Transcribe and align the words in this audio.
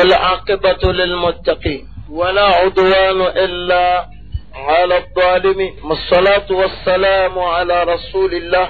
والعاقبة 0.00 0.92
للمتقين. 0.92 1.88
ولا 2.10 2.44
عدوان 2.44 3.20
إلا 3.20 4.06
على 4.54 4.96
الظالمين. 4.98 5.74
والصلاة 5.84 6.48
والسلام 6.50 7.38
على 7.38 7.82
رسول 7.82 8.34
الله 8.34 8.68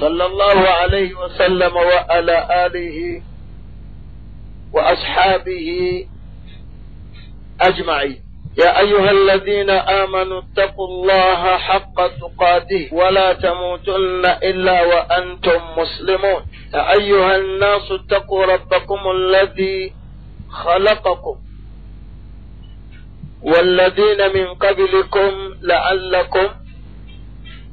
صلى 0.00 0.26
الله 0.26 0.68
عليه 0.68 1.14
وسلم 1.14 1.76
وعلى 1.76 2.66
آله 2.66 3.22
وأصحابه 4.72 5.68
أجمعين. 7.60 8.23
يا 8.58 8.80
أيها 8.80 9.10
الذين 9.10 9.70
آمنوا 9.70 10.42
اتقوا 10.42 10.88
الله 10.88 11.56
حق 11.56 12.06
تقاته 12.06 12.88
ولا 12.92 13.32
تموتن 13.32 14.24
إلا 14.24 14.82
وأنتم 14.82 15.60
مسلمون. 15.78 16.42
يا 16.74 16.92
أيها 16.92 17.36
الناس 17.36 17.92
اتقوا 17.92 18.46
ربكم 18.46 19.00
الذي 19.10 19.92
خلقكم 20.50 21.36
والذين 23.42 24.20
من 24.36 24.46
قبلكم 24.54 25.30
لعلكم 25.62 26.48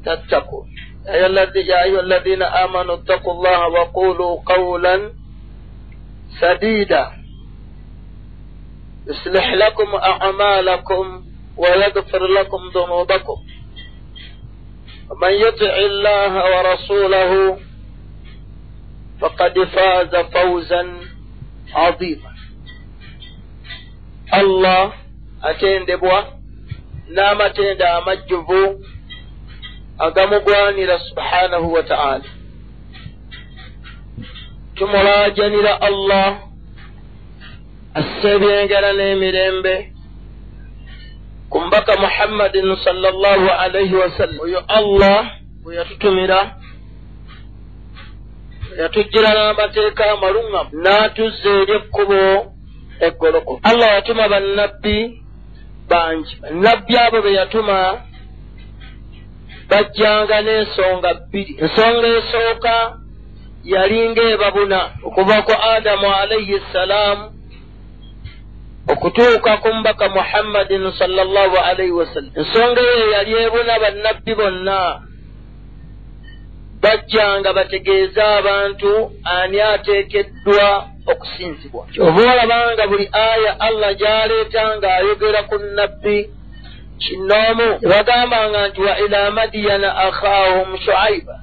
تتقون. 0.05 0.67
يا 1.08 1.84
أيها 1.84 2.00
الذين 2.00 2.41
آمنوا 2.41 2.95
اتقوا 2.95 3.34
الله 3.34 3.67
وقولوا 3.67 4.41
قولا 4.45 5.13
سديدا. 6.41 7.20
يصلح 9.08 9.54
لكم 9.54 9.96
أعمالكم 9.96 11.26
ويغفر 11.58 12.28
لكم 12.28 12.58
ذنوبكم. 12.76 13.38
ومن 15.12 15.32
يطع 15.34 15.76
الله 15.76 16.34
ورسوله 16.58 17.59
فقد 19.22 19.64
فاز 19.64 20.16
فوزا 20.16 21.00
عظيما. 21.73 22.32
الله 24.34 24.94
atendebwa 25.42 26.25
n'amatenda 27.09 27.94
amajjuvu 27.97 28.86
agamugwanira 29.97 31.00
subhanahu 31.00 31.73
wataala 31.73 32.23
tumulaajanira 34.75 35.81
allah 35.81 36.40
asse 38.00 38.28
ebyengera 38.36 38.89
n'emirembe 38.94 39.73
ku 41.50 41.58
mbaka 41.66 41.92
muhammadin 42.03 42.75
sallallahu 42.86 43.47
alaihi 43.64 43.95
wasallam 43.95 44.39
oyo 44.39 44.59
allah 44.67 45.22
bwe 45.64 45.75
yatutumira 45.75 46.39
yatujjira 48.80 49.30
n'amateeka 49.36 50.03
amalungamu 50.14 50.69
n'atuzza 50.84 51.50
eri 51.62 51.73
ekkubo 51.80 52.22
eggolokofu. 53.08 53.59
Allah 53.64 53.88
yatuma 53.97 54.30
bannabbi 54.30 54.97
bangi. 55.89 56.34
Bannabbi 56.42 56.97
abo 56.97 57.22
be 57.22 57.31
yatuma 57.34 57.78
bajjanga 59.69 60.38
n'ensonga 60.42 61.09
bbiri. 61.14 61.53
Ensonga 61.64 62.08
esooka 62.17 62.75
yalinga 63.64 64.23
ebabuna 64.34 64.80
okuva 65.08 65.42
ku 65.47 65.53
adamu 65.75 66.08
alaihi 66.22 66.59
ssalaamu 66.59 67.41
okutuuka 68.88 69.58
ku 69.58 69.74
mubaka 69.74 70.10
muhammadin 70.10 70.92
salllahu 70.92 71.58
alaihi 71.58 71.92
wasallam 71.92 72.32
ensonga 72.36 72.82
eyo 72.82 73.12
yali 73.12 73.34
ebuna 73.46 73.80
bannabbi 73.80 74.36
bonna. 74.36 75.02
Bajjanga 76.82 77.54
bategeeze 77.54 78.22
abantu 78.22 79.12
ani 79.24 79.62
ateekeddwa 79.62 80.86
okusinzibwa. 81.08 81.86
Oba 82.02 82.22
olabanga 82.34 82.88
buli 82.88 83.09
aya 83.14 83.59
allah 83.59 83.94
gy'aleeta 83.94 84.78
ng'ayogera 84.78 85.44
ku 85.44 85.56
nnabbi 85.62 86.42
kinoomu 87.02 87.80
tebagambanga 87.80 88.68
nti 88.68 88.82
wa 88.82 89.00
ila 89.00 89.31
madiyana 89.31 89.97
akhahum 89.97 90.78
shuaiba 90.78 91.36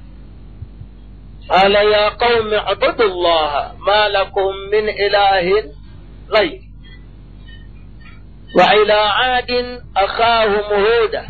qala 1.47 1.83
ya 1.83 2.11
qaumi 2.11 2.57
ibudu 2.73 3.07
llaha 3.23 3.73
ma 3.85 4.07
lakum 4.07 4.55
min 4.71 4.89
ilahin 4.89 5.65
ghairi 6.31 6.68
وإلى 8.56 8.92
عاد 8.92 9.80
أخاهم 9.96 10.64
هودا 10.84 11.24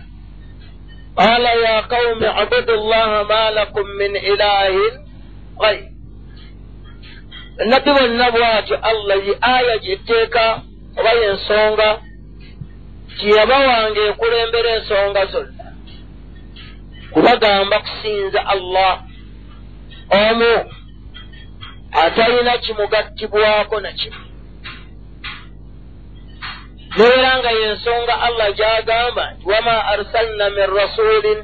قال 1.16 1.42
يا 1.44 1.80
قوم 1.80 2.24
اعبدوا 2.24 2.74
الله 2.74 3.22
ما 3.22 3.50
لكم 3.50 3.86
من 3.86 4.16
إله 4.16 4.74
غير 5.60 5.94
nabbi 7.58 7.90
bonna 7.92 8.30
bwatyo 8.30 8.76
allah 8.82 9.16
ye 9.28 9.34
aya 9.40 9.78
gyetteeka 9.78 10.62
oba 10.98 11.12
yensonga 11.22 11.88
gyeyabawanga 13.18 14.00
ekulembera 14.10 14.70
ensonga 14.78 15.22
zonna 15.32 15.66
kubagamba 17.12 17.78
kusinza 17.78 18.40
allah 18.46 18.92
omu 20.10 20.52
atalina 21.92 22.58
kimugattibwako 22.58 23.80
nakimu 23.80 24.16
neera 26.97 27.31
nga 27.39 27.51
yensonga 27.51 28.13
allah 28.27 28.47
gyagamba 28.57 29.23
nti 29.33 29.43
wama 29.51 29.75
arsalna 29.93 30.45
min 30.49 30.67
rasulin 30.79 31.39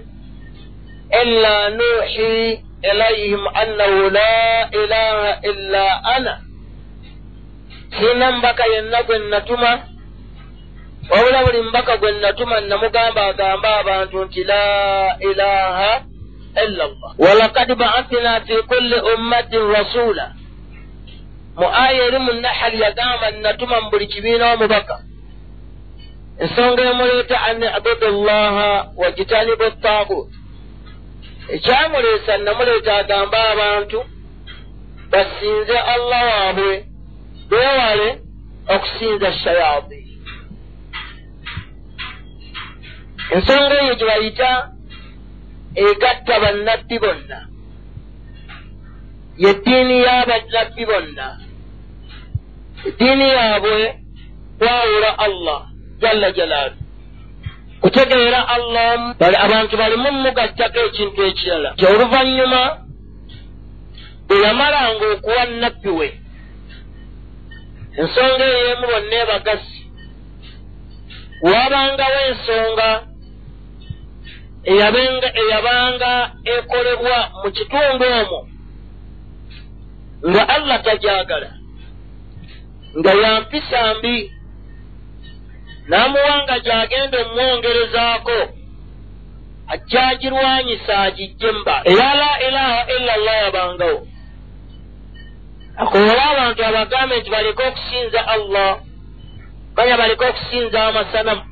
illa 1.22 1.70
nuhi 1.70 2.60
ilayhim 2.92 3.42
annahu 3.62 4.10
la 4.10 4.70
ilaha 4.82 5.32
illa 5.50 5.86
ana. 6.16 6.34
Sina 8.00 8.32
mbaka 8.32 8.66
yenna 8.66 9.04
gwe 9.04 9.18
natuma 9.20 9.72
wabula 11.10 11.44
buli 11.46 11.62
mbaka 11.62 11.98
gwe 11.98 12.12
natuma 12.12 12.60
namugamba 12.62 13.26
agambe 13.26 13.68
abantu 13.68 14.26
nti 14.26 14.44
la 14.44 14.64
ilaha 15.20 16.02
illa 16.64 16.84
llah 16.88 17.12
walakad 17.18 17.76
baathna 17.76 18.42
fi 18.48 18.56
kulli 18.70 18.96
ummatin 19.14 19.64
rasula 19.74 20.26
mu 21.58 21.68
aya 21.84 22.04
eri 22.08 22.20
mu 22.20 22.34
nahali 22.34 22.82
yagamba 22.82 23.32
natuma 23.32 23.82
mu 23.82 23.90
buli 23.90 24.08
kibiina 24.08 24.54
omubaka 24.54 24.96
ensonga 26.44 26.84
emuleeta 26.92 27.38
an 27.50 27.64
ibudu 27.78 28.08
llaha 28.26 28.92
wajitanibu 28.96 29.72
taagut 29.82 30.30
ekyamuleesa 31.56 32.38
namuleeta 32.38 32.96
agambe 32.96 33.38
abantu 33.38 34.00
basinze 35.12 35.78
allah 35.94 36.24
waabwe 36.32 36.86
beewale 37.50 38.10
okusinza 38.74 39.30
shayaati 39.34 40.00
ensonga 43.36 43.76
eyo 43.84 43.94
gye 43.96 44.06
bayita 44.06 44.50
egatta 45.76 46.40
bannabbi 46.40 47.00
bonna. 47.00 47.40
Yeddiini 49.38 49.98
y'abannabbi 50.06 50.84
bonna. 50.86 51.28
Eddiini 52.88 53.28
yaabwe 53.30 53.78
kwawula 54.60 55.20
allah 55.20 55.62
jalla 56.02 56.32
jalaalu. 56.32 56.76
Kutegeera 57.82 58.40
bali 59.20 59.36
abantu 59.36 59.78
balimu 59.78 60.12
mugattako 60.12 60.80
ekintu 60.88 61.20
ekirala. 61.30 61.70
Ti 61.78 61.86
oluvannyuma 61.86 62.62
bwe 64.28 64.42
yamalanga 64.42 65.06
okuwa 65.14 65.46
nabbi 65.46 65.90
we 65.90 66.08
ensonga 68.02 68.46
ey'emu 68.46 68.86
bonna 68.92 69.16
ebagasi 69.24 69.80
waabangawo 71.42 72.20
ensonga 72.30 72.90
eyabanga 75.42 76.14
ekolebwa 76.54 77.18
mu 77.42 77.50
kitundu 77.56 78.06
omwo 78.20 78.40
nga 80.30 80.44
allah 80.56 80.78
tajagala 80.86 81.50
nga 82.98 83.12
yampisa 83.22 83.80
mbi 83.98 84.16
n'amuwanga 85.90 86.56
gy'agenda 86.66 87.18
omwongerezaako 87.24 88.40
ajjagirwanyisa 89.74 90.94
agijje 90.98 91.52
mba. 91.52 91.76
Eya 91.90 92.16
la 92.16 92.32
ilaha 92.48 92.80
illa 92.96 93.14
llah 93.18 93.38
yabangawo. 93.44 94.08
Akoola 95.78 96.24
abantu 96.32 96.66
abagambe 96.66 97.20
nti 97.20 97.30
baleke 97.30 97.64
okusinza 97.64 98.28
allah 98.28 98.80
banya 99.76 99.98
baleke 99.98 100.26
okusinza 100.26 100.88
amasanamu 100.88 101.44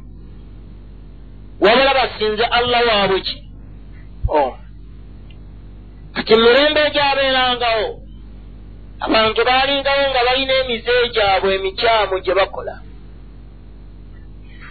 wabula 1.59 1.93
basinze 1.93 2.45
allah 2.45 2.81
waabwe 2.87 3.19
ki? 3.21 3.37
Kati 6.13 6.35
mirembe 6.35 6.81
egyabeerangawo 6.87 7.87
abantu 8.99 9.45
baalingawo 9.45 10.03
nga 10.09 10.21
balina 10.27 10.53
emize 10.53 11.09
gyabwe 11.13 11.55
emikyamu 11.55 12.19
gye 12.19 12.33
bakola 12.33 12.75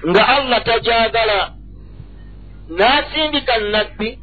nga 0.09 0.23
allah 0.29 0.61
tajagala 0.65 1.41
n'asindika 2.77 3.55
nabbi 3.59 4.19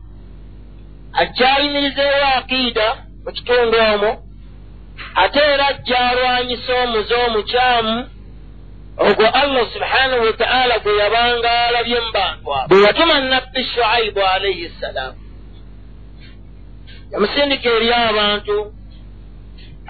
akyayimirizeewo 1.21 2.27
akiida 2.37 2.87
mu 3.25 3.31
kitundu 3.31 3.77
omwo 3.93 4.11
ate 5.15 5.39
era 5.53 5.67
ajja 5.67 5.99
alwanyisa 6.09 6.73
omuze 6.83 7.15
omukyamu 7.27 7.95
ogwo 8.97 9.25
allah 9.41 9.63
subhanahu 9.73 10.23
wataala 10.25 10.79
gwe 10.79 10.93
yabanga 11.01 11.51
alabye 11.67 11.99
mu 12.05 12.11
bantu 12.11 12.47
abo 12.53 12.67
bwe 12.69 12.81
yatuma 12.87 13.19
nabbi 13.19 13.63
shuaibu 13.63 14.21
alaihi 14.33 14.69
ssalaamu 14.69 15.17
yamusindika 17.11 17.69
eri 17.69 17.89
abantu 17.93 18.55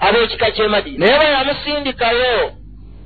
ab'ekika 0.06 0.50
kyemadi 0.56 0.92
naye 0.98 1.16
bwe 1.18 1.26
yamusindikayo 1.36 2.34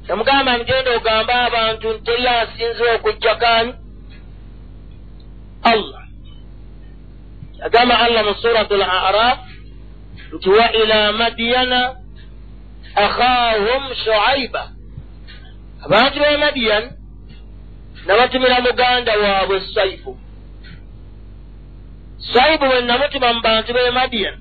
yamugamba 0.08 0.50
nigenda 0.58 0.90
ogambe 0.96 1.32
abantu 1.32 1.86
nteri 1.92 2.26
asinzire 2.28 2.90
okujjakaani 2.96 3.72
allah. 5.72 6.02
Yagamba 7.60 7.94
allah 8.04 8.22
mu 8.24 8.34
suratu 8.42 8.74
l 8.74 8.82
araf 8.82 9.38
nti 10.34 10.48
wa 10.48 10.66
ila 10.72 11.12
madiyana 11.12 11.80
akhahum 13.04 13.82
shuaiba 14.04 14.62
abantu 15.84 16.16
b'e 16.20 16.36
madiyan 16.44 16.84
nabatumira 18.06 18.60
muganda 18.60 19.12
waabwe 19.22 19.60
saibu 19.74 20.12
saibu 22.32 22.64
bwe 22.66 22.80
namutuma 22.88 23.28
mu 23.34 23.40
bantu 23.40 23.70
b'e 23.74 23.90
madiyan 23.90 24.36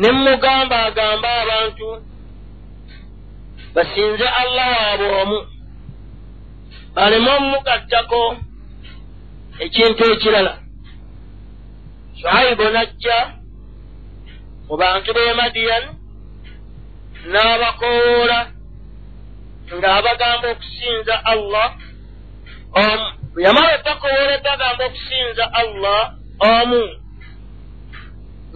ne 0.00 0.10
mugamba 0.12 0.76
agamba 0.88 1.28
abantu 1.42 1.86
basinze 3.74 4.26
allah 4.28 4.68
waabwe 4.78 5.08
omu. 5.22 5.38
Baleme 6.94 7.30
omumugattako 7.36 8.36
ekintu 9.64 10.02
ekirala. 10.12 10.54
Shuaibu 12.20 12.64
najja 12.74 13.18
mu 14.68 14.74
bantu 14.76 15.10
b'e 15.16 15.34
madiyan 15.40 15.84
n'abakowoola 17.32 18.38
ng'abagamba 19.76 20.46
okusinza 20.54 21.14
allah 21.32 21.68
omu. 22.82 23.08
Yamala 23.44 23.70
ebbakowooledde 23.78 24.48
agamba 24.54 24.82
okusinza 24.88 25.44
allah 25.60 26.02
omu 26.52 26.82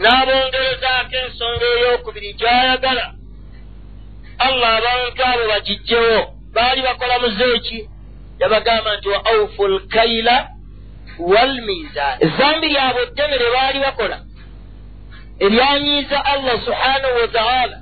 n'abongerezaako 0.00 1.16
ensonga 1.24 1.66
ey'okubiri 1.74 2.30
gy'ayagala 2.40 3.04
allah 4.46 4.70
abantu 4.78 5.22
abo 5.24 5.48
bagijjewo 5.48 6.34
baali 6.54 6.82
bakola 6.82 7.18
muzeeki. 7.18 7.88
Yabagamba 8.40 8.96
nti 8.96 9.08
wa 9.08 9.24
aufu 9.24 9.68
lkaila 9.68 10.48
walmiizan 11.18 12.16
ezambi 12.20 12.68
lyabwe 12.68 13.06
ddene 13.06 13.36
lye 13.38 13.50
baali 13.54 13.78
bakola 13.78 14.18
eryanyiiza 15.40 16.24
allah 16.24 16.64
subhanahu 16.64 17.16
wataala 17.20 17.76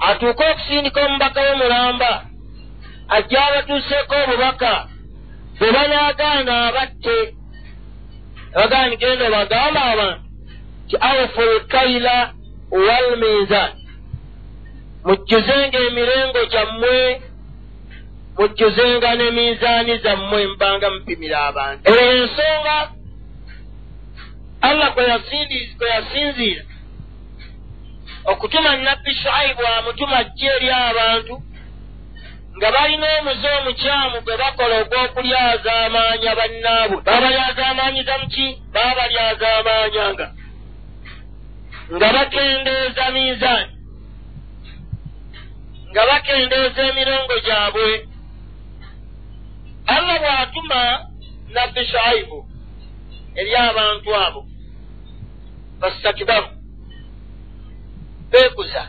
atuuke 0.00 0.44
okusindika 0.50 1.00
omubaka 1.06 1.40
w'omulamba 1.40 2.24
ajja 3.08 3.46
abatuuseeko 3.46 4.14
obubaka 4.24 4.86
bwe 5.58 5.72
banaagaana 5.72 6.66
abatte. 6.68 7.34
Abagaani 8.54 8.96
genda 8.96 9.30
bagamba 9.30 9.80
abantu 9.84 10.22
ti 10.88 10.96
aufu 10.96 11.40
lkaila 11.40 12.34
walmiizan 12.70 13.72
mujjuzenga 15.04 15.78
emirengo 15.88 16.40
gyammwe 16.52 17.20
mujjuzenga 18.38 19.10
ne 19.14 19.30
miizaani 19.36 19.94
zammwe 20.04 20.46
mbanga 20.46 20.90
mupimira 20.90 21.38
abantu. 21.48 21.82
Eyo 21.90 22.04
ensonga 22.22 22.76
allah 24.60 24.88
kwe 24.94 25.04
yasinziira 25.94 26.62
okutuma 28.24 28.76
nabbi 28.76 29.14
shuaibu 29.14 29.62
amutuma 29.78 30.16
ajja 30.18 30.54
eri 30.56 30.70
abantu 30.70 31.34
nga 32.56 32.68
balina 32.74 33.06
omuze 33.18 33.48
omukyamu 33.58 34.16
gwe 34.24 34.36
bakola 34.42 34.74
ogw'okulyazaamaanya 34.82 36.32
bannaabwe 36.38 36.98
baabalyazaamaanyiza 37.06 38.14
muki 38.22 38.46
baabalyazaamaanyanga 38.74 40.26
nga 41.94 42.08
bakendeeza 42.16 43.04
miizaani 43.14 43.72
nga 45.92 46.02
bakendeeza 46.08 46.82
emirongo 46.90 47.34
gyabwe. 47.46 47.88
Allah 49.86 50.16
bw'atuma 50.22 50.80
nabbi 51.54 51.82
shuaibu 51.90 52.38
eri 53.40 53.52
abantu 53.56 54.10
abo 54.24 54.40
bastakibaru 55.80 56.48
beekuza 58.30 58.84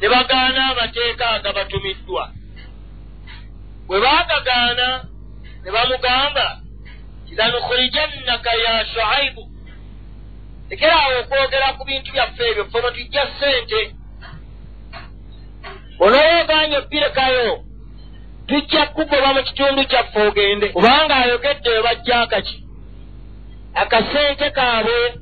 ne 0.00 0.06
bagaana 0.08 0.60
amateeka 0.70 1.24
agabatumiddwa. 1.36 2.24
Bwe 3.86 3.98
baagagaana 4.04 4.88
ne 5.62 5.68
bamugamba 5.74 6.46
tilanukhrijannaka 7.28 8.50
ya 8.64 8.74
shuaibu. 8.92 9.42
Lekeraawo 10.70 11.18
okwogera 11.20 11.68
ku 11.78 11.82
bintu 11.88 12.12
byaffe 12.12 12.42
ebyo 12.50 12.64
ffe 12.64 12.90
tujja 12.96 13.22
ssente 13.26 13.80
onowooganye 16.00 16.76
obbirekayo 16.78 17.64
tujja 18.46 18.86
kugoba 18.86 19.32
mu 19.34 19.42
kitundu 19.42 19.84
kyaffe 19.90 20.20
ogende. 20.28 20.68
Kubanga 20.68 21.16
ayogedde 21.16 21.70
we 21.70 21.82
bajja 21.82 22.20
akaki. 22.20 22.62
Akasente 23.74 24.50
kaabwe 24.50 25.14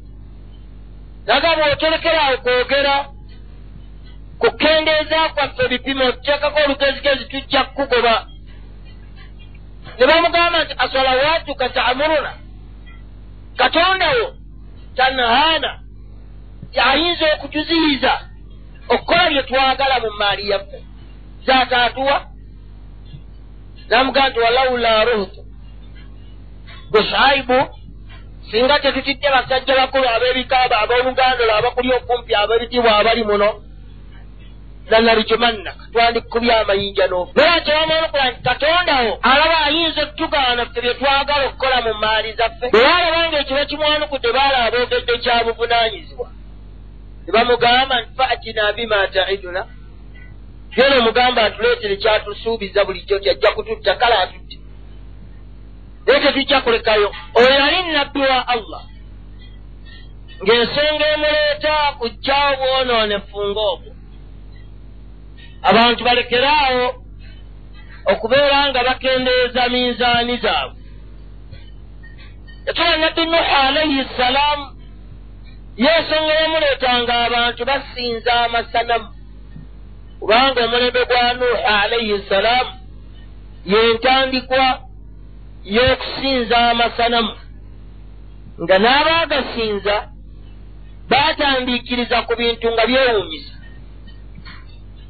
nagamba 1.26 1.64
otolekerawo 1.72 2.36
kwogera 2.38 3.06
kukendeeza 4.38 5.28
kwaffe 5.34 5.68
bipimo 5.68 6.12
tuteekako 6.12 6.58
olugezigezi 6.64 7.24
tujja 7.24 7.64
kukugoba 7.64 8.26
ne 9.98 10.06
bamugamba 10.06 10.64
nti 10.64 10.74
asalawatuka 10.78 11.68
taamuruna 11.68 12.32
katondawo 13.56 14.34
tanhaana 14.96 15.80
ayinza 16.84 17.34
okutuziyiriza 17.34 18.12
okukola 18.88 19.30
bye 19.30 19.42
twagala 19.42 20.00
mu 20.00 20.10
maali 20.18 20.50
yaffe. 20.50 20.78
Zataatuwa 21.46 22.26
namugamba 23.88 24.28
nti 24.28 24.40
walaula 24.40 25.04
ruhtu. 25.04 25.40
Bushaibu 26.90 27.58
singa 28.50 28.78
tetutidde 28.78 29.28
basajja 29.30 29.76
bakulu 29.76 30.08
ab'ebikaaba 30.08 30.76
ab'oluganda 30.82 31.44
lwo 31.44 31.54
abakuli 31.56 31.92
okumpi 31.92 32.34
ab'ebitibwa 32.34 32.96
abali 32.96 33.24
muno 33.24 33.50
nanarujumannaka 34.90 35.84
twandikubya 35.92 36.60
amayinja 36.60 37.06
n'ofu. 37.08 37.32
Naye 37.36 37.60
kyebamanukula 37.64 38.30
nti 38.30 38.40
katondawo 38.46 39.12
alaba 39.22 39.56
ayinza 39.66 40.02
okutugaana 40.02 40.66
ffe 40.66 40.80
bye 40.80 40.94
twagala 40.94 41.44
okukola 41.46 41.78
mu 41.86 41.92
maali 42.02 42.32
zaffe 42.38 42.66
bwe 42.70 42.82
baalabanga 42.84 43.36
ekiba 43.42 43.64
kimwanukudde 43.64 44.30
baala 44.36 44.58
aboogedde 44.66 45.14
kya 45.22 45.44
buvunaanyizibwa 45.44 46.28
ne 47.26 47.32
bamugamba 47.32 48.00
nti 48.00 48.10
faatina 48.16 48.72
bima 48.72 49.06
taiduna. 49.06 49.66
Yona 50.76 50.96
omugamba 50.96 51.42
atuleetere 51.42 51.96
kyatusuubiza 51.96 52.84
bulijjo 52.84 53.18
tyajja 53.18 53.52
kututta 53.52 53.94
kale 53.94 54.14
atutte. 54.14 54.58
Naye 56.06 56.20
tetujja 56.20 56.60
kulekayo 56.60 57.12
oyo 57.34 57.50
yali 57.50 57.82
nnabbi 57.82 58.20
wa 58.20 58.48
allah. 58.48 58.82
Ng'ensonga 60.42 61.06
emuleeta 61.14 61.92
kujjawo 61.98 62.56
bwonoonefu 62.56 63.38
ng'obwo 63.50 63.94
abantu 65.62 66.04
balekeraawo 66.04 66.94
okubeera 68.06 68.68
nga 68.68 68.84
bakendeeza 68.84 69.68
minzaani 69.68 70.36
zaabwe. 70.36 70.80
Yatula 72.66 72.96
nabbi 72.96 73.24
nuhu 73.24 73.54
alaihi 73.62 74.04
ssalaamu 74.04 74.73
yeensonga 75.76 76.34
yamuleetanga 76.34 77.14
abantu 77.26 77.64
basinza 77.64 78.32
amasanamu 78.44 79.08
kubanga 80.20 80.64
omulembe 80.64 81.04
gwa 81.04 81.32
nuhu 81.34 81.56
alaihi 81.66 82.18
ssalaamu 82.22 82.70
yentandikwa 83.66 84.80
y'okusinza 85.64 86.70
amasanamu 86.70 87.32
nga 88.62 88.76
n'abaagasinza 88.78 89.94
baatandiikiriza 91.10 92.22
ku 92.22 92.32
bintu 92.36 92.66
nga 92.72 92.86
byewuunyisa. 92.86 93.54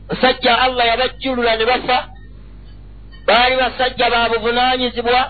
Basajja 0.08 0.52
allah 0.64 0.86
yabajjulula 0.86 1.56
ne 1.56 1.64
bafa. 1.64 1.98
Baali 3.26 3.56
basajja 3.56 4.10
ba 4.10 4.28
buvunaanyizibwa. 4.28 5.20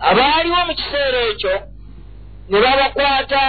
Abaaliwo 0.00 0.60
mu 0.66 0.74
kiseera 0.74 1.20
ekyo 1.30 1.54
ne 2.50 2.58
babakwata 2.64 3.42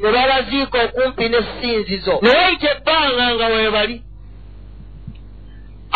ne 0.00 0.08
babaziika 0.12 0.78
okumpi 0.84 1.28
n'essinzizo. 1.28 2.14
Ne 2.22 2.30
bayita 2.34 2.70
ebbanga 2.76 3.34
nga 3.34 3.46
weebali 3.46 3.96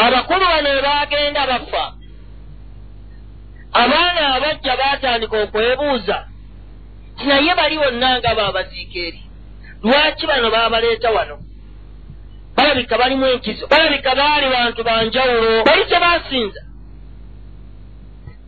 abakulu 0.04 0.44
bano 0.52 0.68
we 0.70 0.82
baagenda 0.82 1.46
bafa. 1.46 1.84
Abaana 3.72 4.34
abajja 4.34 4.76
baatandika 4.76 5.36
okwebuuza 5.42 6.16
ti 7.18 7.24
naye 7.26 7.54
bali 7.54 7.78
wonna 7.78 8.18
nga 8.18 8.34
baabaziika 8.34 8.98
eri? 8.98 9.22
Lwaki 9.82 10.26
bano 10.26 10.50
baabaleeta 10.50 11.10
wano? 11.10 11.38
Balabika 12.56 12.98
balimu 12.98 13.26
enkizo. 13.26 13.66
Balabika 13.66 14.14
baali 14.14 14.46
bantu 14.48 14.84
banjawulo 14.84 15.64
bali 15.64 15.84
tebasinza. 15.84 16.60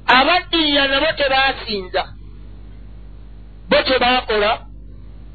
Abaddirira 0.06 0.88
nabo 0.88 1.06
tebasinza. 1.12 2.02
Bo 3.68 3.82
tebakola 3.82 4.69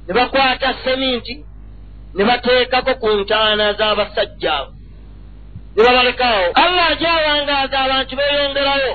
ne 0.08 0.14
bakwata 0.14 0.74
seminti 0.84 1.46
ne 2.16 2.24
bateekako 2.30 2.94
ku 3.02 3.08
ntaana 3.22 3.74
z'abasajja 3.74 4.54
abo. 4.60 4.72
Ne 5.76 5.82
babalekaawo 5.84 6.48
allah 6.64 6.86
ajawangaaza 6.92 7.78
abantu 7.86 8.14
beeyongerayo. 8.20 8.94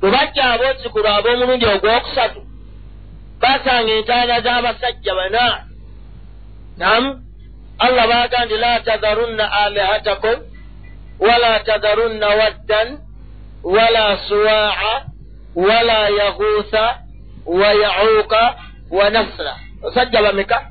Bwe 0.00 0.10
bajja 0.14 0.44
aboozukulu 0.52 1.08
ab'omulundi 1.16 1.66
ogwokusatu 1.74 2.40
basanga 3.40 3.92
entaana 3.98 4.40
z'abasajja 4.40 5.12
bana. 5.18 5.44
Namu 6.78 7.10
allah 7.78 8.04
baaga 8.08 8.44
nti 8.44 8.56
la 8.56 8.80
tadharunna 8.80 9.52
alihatakum 9.52 10.36
wala 11.20 11.60
tadharunna 11.60 12.28
waddan 12.40 12.88
wala 13.64 14.18
suwaa 14.28 15.02
wala 15.54 15.98
yahuutha 16.08 16.98
wa 17.46 17.72
yauuka 17.82 18.42
wa 18.90 19.10
nasra. 19.10 19.56
Basajja 19.82 20.22
bameka 20.22 20.66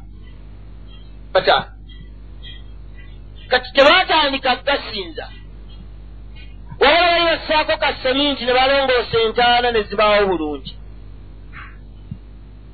bataano 1.33 1.65
kati 3.47 3.71
tebatandika 3.73 4.55
gasinza. 4.55 5.29
Wabala 6.79 7.11
bali 7.11 7.25
bassaako 7.25 7.77
kaseminti 7.77 8.45
ne 8.45 8.53
balongoosa 8.53 9.19
entaana 9.25 9.71
ne 9.71 9.81
zibaawo 9.83 10.27
bulungi. 10.27 10.77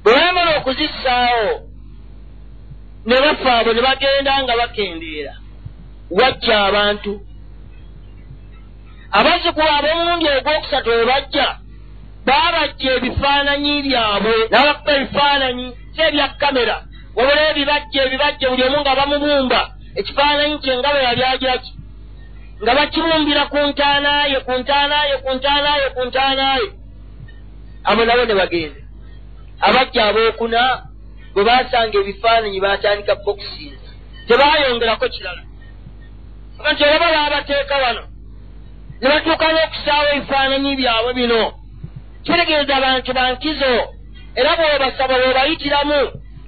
Bwe 0.04 0.14
bamala 0.14 0.58
okuzissaawo 0.58 1.70
ne 3.06 3.16
bafa 3.22 3.60
abo 3.60 3.74
ne 3.74 3.82
bagenda 3.82 4.44
nga 4.44 4.58
bakendeera. 4.58 5.34
Wajja 6.12 6.66
abantu. 6.66 7.22
Abazzukulu 9.12 9.68
ab'omulundi 9.78 10.30
ogwokusatu 10.30 10.90
we 10.90 11.06
bajja 11.06 11.63
baabajja 12.28 12.90
ebifaananyi 12.98 13.74
byabwe 13.88 14.36
n'abakuba 14.52 14.92
ebifaananyi 14.98 15.68
si 15.96 16.02
ebya 16.08 16.28
kamera 16.42 16.78
wabula 17.16 17.42
ebibajja 17.52 18.00
ebibajja 18.06 18.46
buli 18.50 18.64
omu 18.68 18.78
nga 18.82 18.94
bamubumba 19.00 19.62
ekifaananyi 20.00 20.56
kye 20.64 20.74
nga 20.78 20.90
bwe 20.94 21.04
yali 21.08 21.24
agiraki 21.34 21.72
nga 22.62 22.72
bakibumbira 22.78 23.44
ku 23.52 23.58
ntaanaaye 23.70 24.38
ku 24.46 24.52
ntaanaaye 24.62 25.16
ku 25.24 25.30
ntaanaaye 25.38 25.88
ku 25.96 26.02
ntaanaaye 26.08 26.68
abo 27.90 28.02
nabo 28.06 28.24
ne 28.26 28.34
bagenda. 28.40 28.80
Abajja 29.68 30.02
abookuna 30.10 30.62
bwe 31.34 31.44
baasanga 31.48 31.96
ebifaananyi 32.02 32.60
baatandika 32.66 33.14
bokusinza 33.16 33.90
tebaayongerako 34.28 35.06
kirala. 35.14 35.44
Nti 36.72 36.84
olaba 36.84 37.08
baabateeka 37.16 37.76
wano. 37.84 38.04
Ne 39.02 39.06
batuuka 39.12 39.48
n'okusaawa 39.54 40.08
ebifaananyi 40.16 40.72
byabwe 40.80 41.12
bino 41.20 41.42
kitegeeza 42.24 42.76
abantu 42.76 43.14
bankizo. 43.14 43.74
Era 44.36 44.52
bw'obasaba 44.58 45.16
bwebayitiramu 45.22 46.00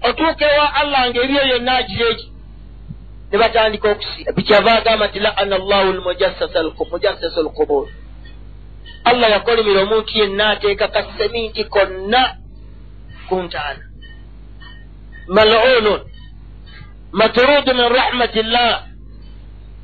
otuuka 0.07 0.45
ewa 0.53 0.67
allah 0.81 1.01
ng'ebyo 1.09 1.41
byonna 1.47 1.73
agira 1.77 2.05
eki 2.09 2.27
ne 3.31 3.37
batandika 3.37 3.87
okusiira. 3.91 4.31
Bikyava 4.33 4.71
agamba 4.79 5.07
nti 5.07 5.19
laana 5.19 5.57
llahu 5.57 5.89
lmujassasa 5.93 6.59
lkubur 7.41 7.87
allah 9.05 9.29
yakolimira 9.31 9.81
omuntu 9.81 10.17
yenna 10.17 10.49
ateeka 10.49 10.87
kaseminti 10.87 11.63
konna 11.63 12.21
ku 13.29 13.35
ntaana. 13.43 13.83
Malunun 15.27 16.01
maturudu 17.11 17.71
min 17.73 17.89
rahmati 17.89 18.43
llah 18.43 18.83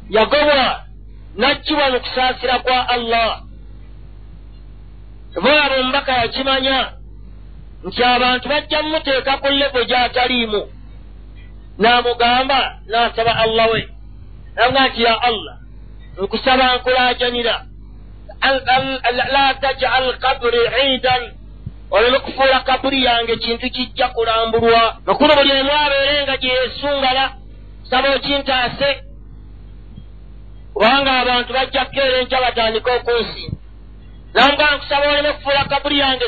yagobwa 0.09 0.83
najjibwa 1.37 1.89
mu 1.89 1.99
kusaasira 1.99 2.59
kwa 2.59 2.89
allah 2.89 3.41
bulaba 5.35 5.75
omubaka 5.79 6.11
yakimanya 6.17 6.91
nti 7.83 8.03
abantu 8.03 8.49
bajja 8.49 8.81
mumuteeka 8.81 9.37
ku 9.37 9.47
levo 9.47 9.83
gy'ataliimu. 9.89 10.61
N'amugamba 11.79 12.59
n'asaba 12.89 13.33
allah 13.43 13.67
we. 13.73 13.81
Naga 14.55 14.87
nti 14.87 15.03
ya 15.03 15.21
allah 15.21 15.55
nkusaba 16.21 16.75
nkulajanira 16.75 17.55
la 19.33 19.53
tajal 19.53 20.17
kaburi 20.19 20.61
iidan. 20.83 21.23
Oleme 21.91 22.19
kufuula 22.19 22.59
kaburi 22.59 23.03
yange 23.03 23.35
kintu 23.35 23.69
kijja 23.69 24.07
kulambulwa. 24.07 24.97
Makulu 25.05 25.35
buli 25.35 25.51
emu 25.51 25.71
abeere 25.71 26.23
nga 26.23 26.37
gyeyesungala 26.37 27.35
saba 27.89 28.15
okintaase. 28.15 29.03
Kubanga 30.73 31.19
abantu 31.19 31.53
bajja 31.53 31.85
kukeera 31.85 32.17
enkya 32.21 32.41
batandika 32.41 32.91
okunsinza 32.93 33.60
nanga 34.33 34.75
nkusaba 34.75 35.07
oleme 35.09 35.33
kufuula 35.33 35.65
kabuli 35.65 35.99
yange 35.99 36.25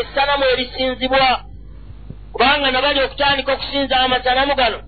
essanamu 0.00 0.44
erisinzibwa. 0.52 1.44
Kubanga 2.32 2.70
nabali 2.70 3.00
okutandika 3.00 3.52
okusinza 3.52 3.96
amasanamu 4.00 4.54
gano. 4.54 4.78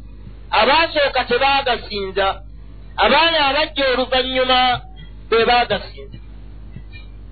Abaasooka 0.51 1.25
tebaagasinza 1.25 2.27
abaana 2.97 3.39
abajja 3.49 3.85
oluvannyuma 3.93 4.81
be 5.31 5.45
baagasinza 5.45 6.19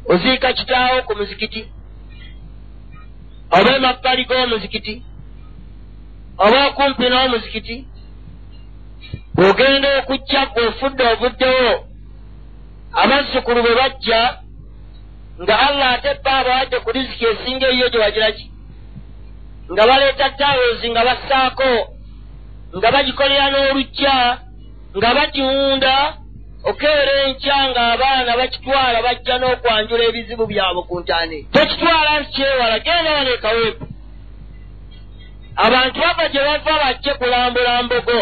oziika 0.09 0.53
kitaawo 0.53 1.03
ku 1.03 1.13
muzikiti? 1.17 1.63
Oba 3.51 3.77
emabbali 3.77 4.25
g'omuzikiti? 4.25 4.95
Oba 6.39 6.67
okumpi 6.69 7.07
n'omuzikiti? 7.09 7.77
Bw'ogenda 9.35 9.89
okujja 9.99 10.47
gweofudde 10.53 11.05
ovuddewo 11.13 11.71
abazzukulu 13.03 13.63
bwe 13.63 13.75
bajja 13.81 14.21
nga 15.43 15.55
allah 15.67 15.89
ate 15.93 16.11
bba 16.21 16.33
abawadde 16.41 16.77
ku 16.85 16.91
riziki 16.93 17.25
esinga 17.33 17.67
eyiyo 17.69 17.89
gye 17.93 17.99
wagira 17.99 18.33
ki? 18.37 18.47
Nga 19.73 19.87
baleeta 19.87 20.31
tawozi 20.31 20.87
nga 20.91 21.03
bassaako 21.09 21.73
nga 22.77 22.89
bagikolera 22.95 23.47
n'olujja 23.51 24.17
nga 24.97 25.11
bagiwunda 25.17 25.95
okeera 26.71 27.13
enkya 27.27 27.59
ng'abaana 27.71 28.33
bakitwala 28.41 28.99
bajja 29.07 29.35
n'okwanjula 29.39 30.03
ebizibu 30.11 30.45
byabwe 30.51 30.83
ku 30.89 30.95
ntaane 31.01 31.39
tekitwala 31.55 32.13
kyewala 32.35 32.77
genda 32.87 33.11
wano 33.17 33.31
ekaweepu 33.37 33.85
abantu 35.65 35.99
bava 36.01 36.25
gye 36.33 36.41
bava 36.49 36.75
bajje 36.83 37.13
kulambula 37.21 37.83
mbogo 37.83 38.21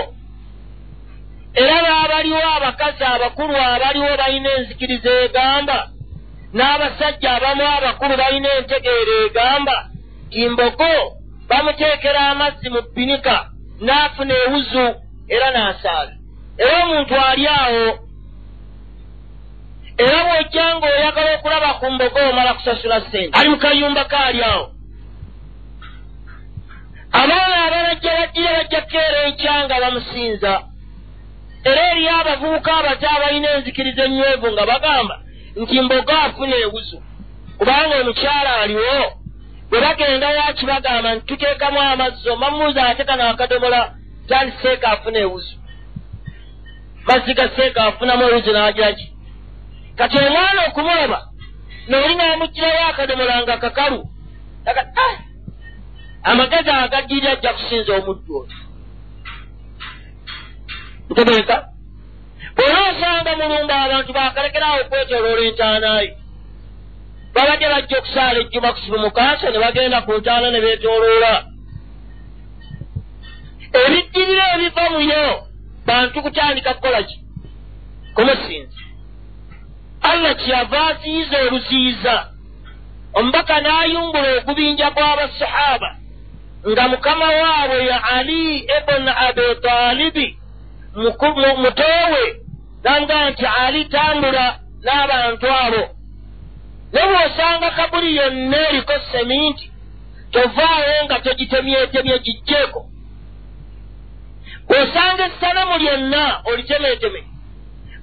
era 1.60 1.76
baabaliwo 1.86 2.40
abakazi 2.56 3.04
abakulu 3.04 3.54
abaliwo 3.56 4.10
balina 4.20 4.50
enzikiriza 4.58 5.10
egamba 5.24 5.78
n'abasajja 6.56 7.28
abamu 7.36 7.64
abakulu 7.76 8.14
balina 8.20 8.48
entegeera 8.58 9.14
egamba 9.26 9.76
ti 10.30 10.48
mbogo 10.48 10.92
bamuteekera 11.48 12.20
amazzi 12.32 12.68
mu 12.74 12.80
bbinika 12.86 13.36
n'afuna 13.86 14.34
ewuzu 14.44 14.86
era 15.34 15.48
n'asaaga 15.54 16.14
era 16.62 16.74
omuntu 16.84 17.14
ali 17.28 17.44
awo 17.60 17.86
era 20.02 20.18
bw'ojja 20.26 20.64
ng'oyagala 20.76 21.30
okulaba 21.36 21.70
ku 21.80 21.86
mbogo 21.94 22.20
omala 22.30 22.54
kusasula 22.54 23.00
ssente. 23.00 23.32
Ali 23.38 23.48
mu 23.48 23.58
kayumba 23.64 24.04
kaali 24.12 24.40
awo. 24.44 24.64
Abaana 27.20 27.56
abalajja 27.66 28.12
bajjira 28.18 28.50
bajja 28.58 28.80
kukeera 28.80 29.18
enkya 29.28 29.54
nga 29.64 29.76
bamusinza. 29.82 30.52
Era 31.64 31.82
eriyo 31.90 32.12
abavubuka 32.20 32.70
abato 32.76 33.06
abalina 33.16 33.48
enzikiriza 33.56 34.02
ennywevu 34.04 34.46
nga 34.52 34.64
bagamba 34.70 35.16
nti 35.56 35.80
mbogo 35.80 36.12
afuna 36.12 36.56
ewuzu 36.56 37.02
kubanga 37.58 37.94
omukyala 38.00 38.56
aliwo 38.62 38.98
bwe 39.70 39.80
bagenda 39.80 40.28
waki 40.28 40.66
bagamba 40.66 41.14
nti 41.14 41.26
tuteekamu 41.26 41.80
amazzi 41.80 42.28
omamuuza 42.30 42.88
ate 42.88 43.04
kano 43.04 43.22
akadomola 43.28 43.80
tandi 44.28 44.52
seeka 44.62 44.88
afuna 44.92 45.18
ewuzu 45.18 45.56
mazzi 47.06 47.34
ga 47.34 47.48
seeka 47.56 47.84
afunamu 47.84 48.22
ewuzu 48.22 48.52
n'agira 48.52 48.92
ki 48.92 49.06
kati 49.96 50.16
omwana 50.18 50.60
okumulaba 50.68 51.18
nooli 51.88 52.14
n'amuggirayo 52.14 52.86
akadomola 52.90 53.42
nga 53.42 53.56
kakalu 53.56 54.00
ah! 55.04 55.16
amagezi 56.22 56.70
agajjiri 56.70 57.28
ajja 57.28 57.52
kusinza 57.52 57.92
omuddu 57.98 58.32
oyo 58.40 58.48
ntegeeka 61.10 61.56
bw'ola 62.56 62.78
osanga 62.90 63.32
mulumba 63.36 63.74
abantu 63.84 64.10
bakalekerawo 64.12 64.80
okwetoloola 64.80 65.42
entaanaye 65.48 66.10
babadde 67.34 67.66
bajja 67.68 67.98
okusaala 67.98 68.38
ejjuma 68.40 68.72
kusibu 68.72 68.98
mukanso 68.98 69.50
ne 69.50 69.58
bagenda 69.58 70.00
ku 70.00 70.12
ntaana 70.18 70.50
ne 70.50 70.60
beetooloola. 70.64 71.32
Ebiddirira 73.80 74.44
ebiva 74.54 74.84
muyo 74.90 75.24
bantu 75.86 76.22
kutandika 76.22 76.74
kukola 76.74 77.02
ki? 77.02 77.16
Kumusinza. 78.14 78.80
Allah 80.02 80.36
kyeyava 80.36 80.86
aziyiza 80.86 81.36
oluziyiza 81.46 82.14
omubaka 83.18 83.60
n'ayungula 83.60 84.28
ogubinja 84.38 84.90
gw'abasahaba 84.94 85.90
nga 86.70 86.84
mukama 86.88 87.26
waabwe 87.40 87.86
ya 87.90 87.98
ali 88.16 88.42
ebuni 88.76 89.10
abi 89.26 89.46
taalibi 89.62 90.26
mutowe 91.62 92.45
namugamba 92.86 93.30
nti 93.30 93.46
ali 93.46 93.84
tambula 93.84 94.58
n'abantu 94.84 95.46
abo. 95.46 95.82
Ne 96.92 97.00
bw'osanga 97.08 97.70
kabuli 97.70 98.16
yonna 98.16 98.68
eriko 98.68 98.92
seminti 99.12 99.70
tovaawo 100.30 101.04
nga 101.04 101.18
togitemyetemye 101.24 102.18
gijjeeko 102.24 102.80
bw'osanga 104.68 105.24
essanamu 105.26 105.74
lyonna 105.82 106.24
olitemeeteme 106.44 107.20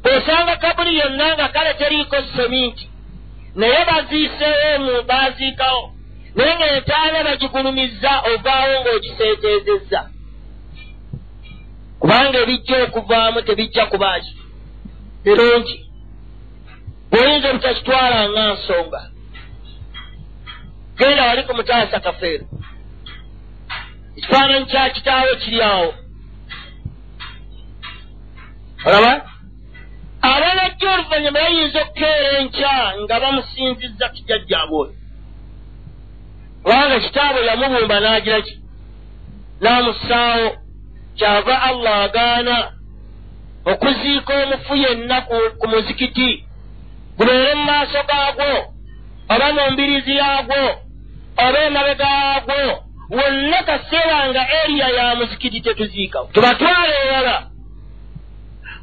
bw'osanga 0.03 0.55
kabuli 0.55 0.97
yonna 0.99 1.27
nga 1.35 1.47
kale 1.55 1.73
teriiko 1.73 2.17
seminti 2.35 2.89
naye 3.55 3.85
baziiseemu 3.89 4.93
baaziikawo 5.09 5.83
naye 6.35 6.53
ng'entaana 6.55 7.19
bagigulumizza 7.27 8.11
ovaawo 8.31 8.75
ng'ogiseeteezezza. 8.81 10.01
Kubanga 11.99 12.37
ebijja 12.43 12.83
okuvaamu 12.83 13.41
tebijja 13.41 13.85
kubaaki 13.85 14.42
birungi. 15.23 15.77
Bw'oyinza 17.11 17.47
obutakitwala 17.51 18.19
nga 18.29 18.43
nsonga. 18.53 19.01
Genda 20.97 21.23
wali 21.27 21.43
ku 21.47 21.53
mutaasa 21.57 21.97
kafeero. 22.05 22.45
Ekifaananyi 24.17 24.65
kya 24.71 24.83
kitaawe 24.95 25.35
kiri 25.41 25.59
awo. 25.61 25.89
Olaba? 28.85 29.13
Abanajja 30.21 30.87
oluvannyuma 30.93 31.37
bayinza 31.37 31.79
okukeera 31.83 32.29
enkya 32.39 32.73
nga 33.01 33.15
bamusinzizza 33.21 34.05
kijajjaabwe 34.15 34.77
oyo? 34.83 34.93
Kubanga 36.63 36.97
kitaabwe 37.05 37.41
yamubumba 37.49 37.97
n'agira 38.03 38.39
ki? 38.45 38.53
N'amussaawo 39.61 40.47
kyava 41.17 41.55
allah 41.69 41.95
agaana 42.07 42.55
okuziika 43.65 44.33
omufu 44.43 44.75
yenna 44.75 45.21
ku 45.59 45.65
muzikiti. 45.67 46.45
Gubeere 47.17 47.53
mu 47.55 47.63
maaso 47.63 47.99
gaagwo 48.09 48.51
oba 49.33 49.47
mu 49.55 49.71
mbirizi 49.71 50.15
yaagwo 50.21 50.61
oba 51.45 51.59
emabega 51.67 52.07
yaagwo 52.17 52.59
wonna 53.17 53.59
kaseera 53.67 54.29
nga 54.29 54.43
eriya 54.59 54.87
ya 54.97 55.15
muzikiti 55.15 55.61
tetuziikawo. 55.61 56.27
Tubatwala 56.33 56.95
ewala 57.05 57.35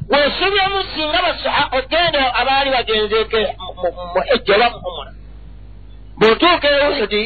weesubyemu 0.09 0.79
singa 0.95 1.19
basaha 1.21 1.63
ogenda 1.77 2.33
abaali 2.35 2.69
bagenzeeko 2.75 3.37
muhejja 4.13 4.55
oba 4.55 4.69
muhumula 4.69 5.11
bw'otuuka 6.19 6.67
ewudi 6.69 7.23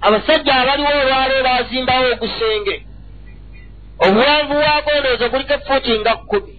abasajja 0.00 0.52
abaliwo 0.60 0.90
olwalo 1.00 1.36
baazimbawo 1.46 2.06
ogusenge 2.12 2.74
obuwanvu 4.06 4.54
bwagwo 4.54 4.92
ndowooza 5.00 5.26
guliko 5.32 5.54
efuuti 5.54 5.92
nga 6.00 6.14
kkumi 6.16 6.52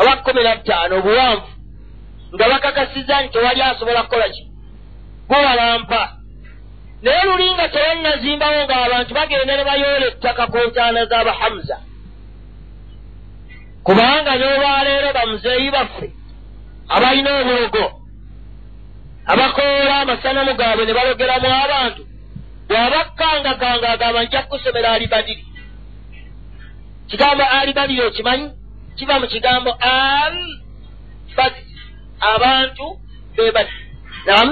oba 0.00 0.12
kkumi 0.16 0.42
na 0.42 0.56
ttaano 0.56 0.94
obuwanvu 0.98 1.48
nga 2.34 2.44
bakakasiza 2.50 3.14
nti 3.22 3.32
tewali 3.32 3.62
asobola 3.62 4.02
kukola 4.02 4.28
ki? 4.34 4.42
Guwalampa 5.28 6.02
naye 7.02 7.22
luli 7.28 7.46
nga 7.54 7.66
tebannazimbawo 7.68 8.60
ng'abantu 8.66 9.12
bagenda 9.14 9.56
ne 9.56 9.64
bayoola 9.68 10.06
ettaka 10.10 10.44
ku 10.52 10.58
ntaana 10.68 11.00
z'abahamuza 11.10 11.76
kubanga 13.86 14.32
n'olwaleero 14.38 15.08
bamuzeeyi 15.16 15.70
baffe 15.76 16.08
abalina 16.94 17.30
obulogo 17.40 17.84
abakoola 19.32 19.94
amasanamu 20.02 20.52
gaabwe 20.58 20.84
ne 20.86 20.92
balogeramu 20.98 21.48
abantu 21.64 22.02
bw'abakkangakanga 22.68 23.88
agamba 23.94 24.20
nja 24.24 24.40
kukusomera 24.42 24.88
alibadiri 24.92 25.44
kigambo 27.08 27.44
alibaliri 27.44 28.02
okimanyi? 28.02 28.50
Kiva 28.96 29.20
mu 29.20 29.26
kigambo 29.26 29.70
al 29.80 30.36
basi 31.36 31.62
abantu 32.20 32.86
be 33.36 33.50
basi 33.56 33.78
nam 34.26 34.48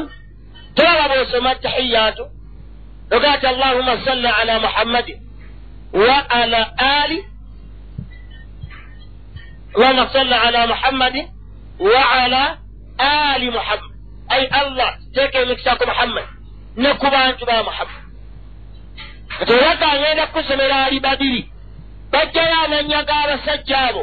tolaba 0.75 1.15
bwosoma 1.15 1.55
tahiyaatu 1.55 2.25
nogaa 3.11 3.39
ti 3.41 3.47
allahuma 3.47 3.95
salli 4.05 4.29
ala 4.29 4.61
muhammadin 4.61 5.19
wa 5.93 6.31
ala 6.31 6.61
ali 6.79 7.25
اللهم 9.77 10.09
صل 10.09 10.33
على 10.33 10.67
محمد 10.67 11.29
وعلى 11.81 12.59
آل 13.01 13.53
محمد 13.57 13.93
أي 14.33 14.63
الله 14.63 14.91
تيكي 15.15 15.45
مكساك 15.45 15.83
محمد 15.89 16.27
نكبا 16.77 17.29
أنتم 17.29 17.47
محمد 17.67 18.07
ate 19.41 19.53
era 19.53 19.77
kangenda 19.77 20.27
kukusomera 20.27 20.85
ali 20.85 21.01
badiri 21.01 21.51
bajjayo 22.17 22.57
amannya 22.65 23.01
g'abasajja 23.09 23.79
abo 23.89 24.03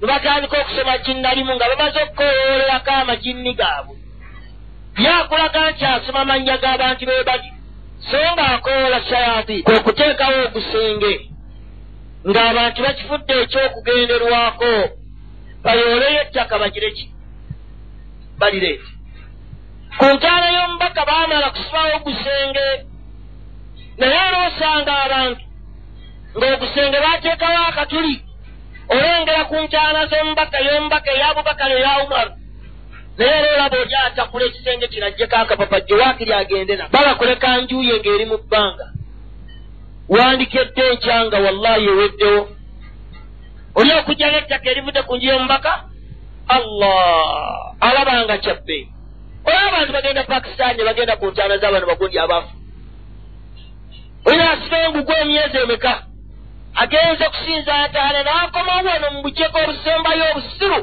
ne 0.00 0.06
batandika 0.10 0.56
okusoma 0.60 0.98
kinnalimu 1.04 1.52
nga 1.54 1.66
bamaze 1.70 1.98
okukoyolerako 2.02 2.90
amaginni 2.90 3.52
gaabwe. 3.58 3.96
Byakulaga 4.96 5.70
nti 5.70 5.84
asoma 5.84 6.20
amannya 6.20 6.56
g'abantu 6.62 7.02
be 7.08 7.24
badiri 7.28 7.54
so 8.10 8.18
nga 8.32 8.44
akoola 8.54 8.98
shayati 9.08 9.62
kwe 9.62 9.78
kuteekawo 9.84 10.38
ogusenge 10.46 11.12
ng'abantu 12.28 12.78
bakifudde 12.86 13.34
ekyokugenderwako 13.42 14.72
bayooleyo 15.64 16.20
ettaka 16.22 16.54
bagire 16.62 16.90
ki? 16.96 17.04
Balireete 18.40 18.88
ku 19.98 20.04
ntaana 20.14 20.48
y'omubaka 20.56 21.02
baamala 21.08 21.48
kusibawo 21.54 21.96
ogusenge 21.96 22.66
naye 23.98 24.18
aloosanga 24.26 24.92
abantu 25.06 25.44
ng'ogusenge 26.36 26.98
baateekawo 27.04 27.58
akatuli 27.70 28.16
olengera 28.88 29.44
ku 29.44 29.56
ntaana 29.64 30.00
z'omubaka 30.10 30.58
y'omubaka 30.66 31.10
ey'abubakala 31.16 31.74
eya 31.80 31.92
umaru 32.04 32.32
naye 33.18 33.34
era 33.38 33.52
olaba 33.54 33.76
oli 33.82 33.94
atakula 34.06 34.44
ekisenge 34.46 34.86
kino 34.88 35.06
ajjeko 35.06 35.36
akapapajjo 35.36 35.94
waakiri 36.00 36.32
agende 36.32 36.76
na 36.76 36.88
balakuleka 36.88 37.60
njuye 37.60 37.94
ng'eri 38.00 38.24
mu 38.30 38.38
bbanga. 38.38 38.86
Wandikedde 40.08 40.82
enkyanga 40.92 41.38
wallahi 41.44 41.84
eweddewo. 41.92 42.48
Oli 43.74 43.92
okujjamu 43.92 44.36
ettaka 44.36 44.70
erivudde 44.70 45.02
ku 45.02 45.16
nju 45.16 45.26
y'omubaka? 45.26 45.72
Allah! 46.48 47.74
Alabanga 47.80 48.38
kyabbe. 48.38 48.78
Olaba 49.46 49.66
abantu 49.68 49.92
bagenda 49.92 50.24
pakisitaani 50.24 50.78
ne 50.78 50.84
bagenda 50.84 51.16
ku 51.16 51.26
ntaana 51.30 51.56
z'abantu 51.58 51.86
bagundi 51.86 52.18
abaafu. 52.18 52.52
Olina 54.26 54.50
asiba 54.52 54.78
engugu 54.84 55.12
emyezi 55.12 55.56
emeka 55.58 55.92
agenze 56.74 57.24
kusinza 57.28 57.88
ntaana 57.88 58.22
n'akomawo 58.22 58.88
wano 58.88 59.10
mu 59.14 59.22
bujjeko 59.22 59.58
obusembayo 59.58 60.24
obusiru. 60.30 60.80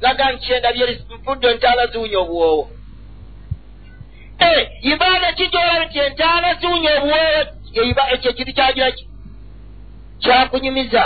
Laga 0.00 0.32
nkyenda 0.32 0.72
byenfudde 0.72 1.46
entaana 1.50 1.86
ziwunya 1.86 2.18
obuwoowo. 2.18 2.64
Ibaada 4.90 5.32
kijola 5.32 5.84
nti 5.84 5.98
entaana 5.98 6.54
ziwunya 6.54 6.90
obuwoowo 6.98 8.04
ekyo 8.14 8.32
kiri 8.32 8.52
kyagira 8.52 8.90
ki 8.96 9.04
kyakunyumiza. 10.22 11.04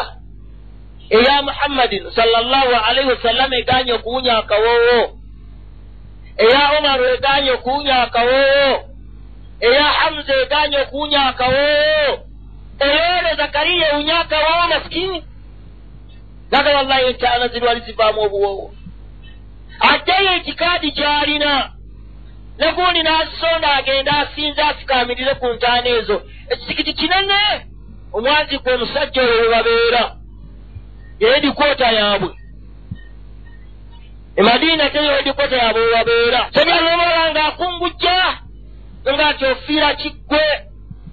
Eya 1.11 1.43
muhammadin 1.43 2.11
sallallahu 2.11 2.75
alaihi 2.89 3.11
wasallama 3.11 3.57
eganye 3.57 3.93
okuwunya 3.93 4.39
akawoowo. 4.39 5.19
Eya 6.37 6.79
umaru 6.79 7.05
eganye 7.15 7.51
okuwunya 7.51 8.03
akawoowo. 8.03 8.89
Eya 9.61 9.83
hamuza 9.83 10.35
eganye 10.43 10.79
okuwunya 10.79 11.27
akawoowo 11.27 12.32
eyoole 12.85 13.35
zakariya 13.37 13.87
ewunya 13.93 14.19
akawoowo 14.21 14.69
masikini 14.69 15.25
naga 16.51 16.77
wallahi 16.77 17.07
entaana 17.07 17.49
zirwali 17.49 17.81
zivaamu 17.81 18.21
obuwoowo 18.21 18.75
ateyo 19.81 20.33
ekikaadi 20.37 20.93
kyalina 20.93 21.73
negundi 22.59 23.03
n'asonda 23.03 23.69
agenda 23.75 24.13
asinza 24.23 24.63
afukaamirire 24.69 25.35
ku 25.35 25.47
ntaana 25.55 25.89
ezo 25.89 26.17
ekisikiti 26.53 26.93
kinene 26.93 27.41
omwazi 28.13 28.59
gwe 28.59 28.73
omusajja 28.75 29.23
oyo 29.23 29.35
we 29.43 29.49
babeera 29.55 30.03
yeedikwota 31.21 31.87
yaabwe 31.99 32.31
emadiina 34.37 34.91
teyo 34.91 35.19
edikwota 35.21 35.57
yaabwe 35.57 35.83
webabeera 35.87 36.41
sebyalobola 36.55 37.31
ng'akungujja 37.33 38.17
ng'ati 39.15 39.45
ofiira 39.53 39.95
kiggwe 40.01 40.45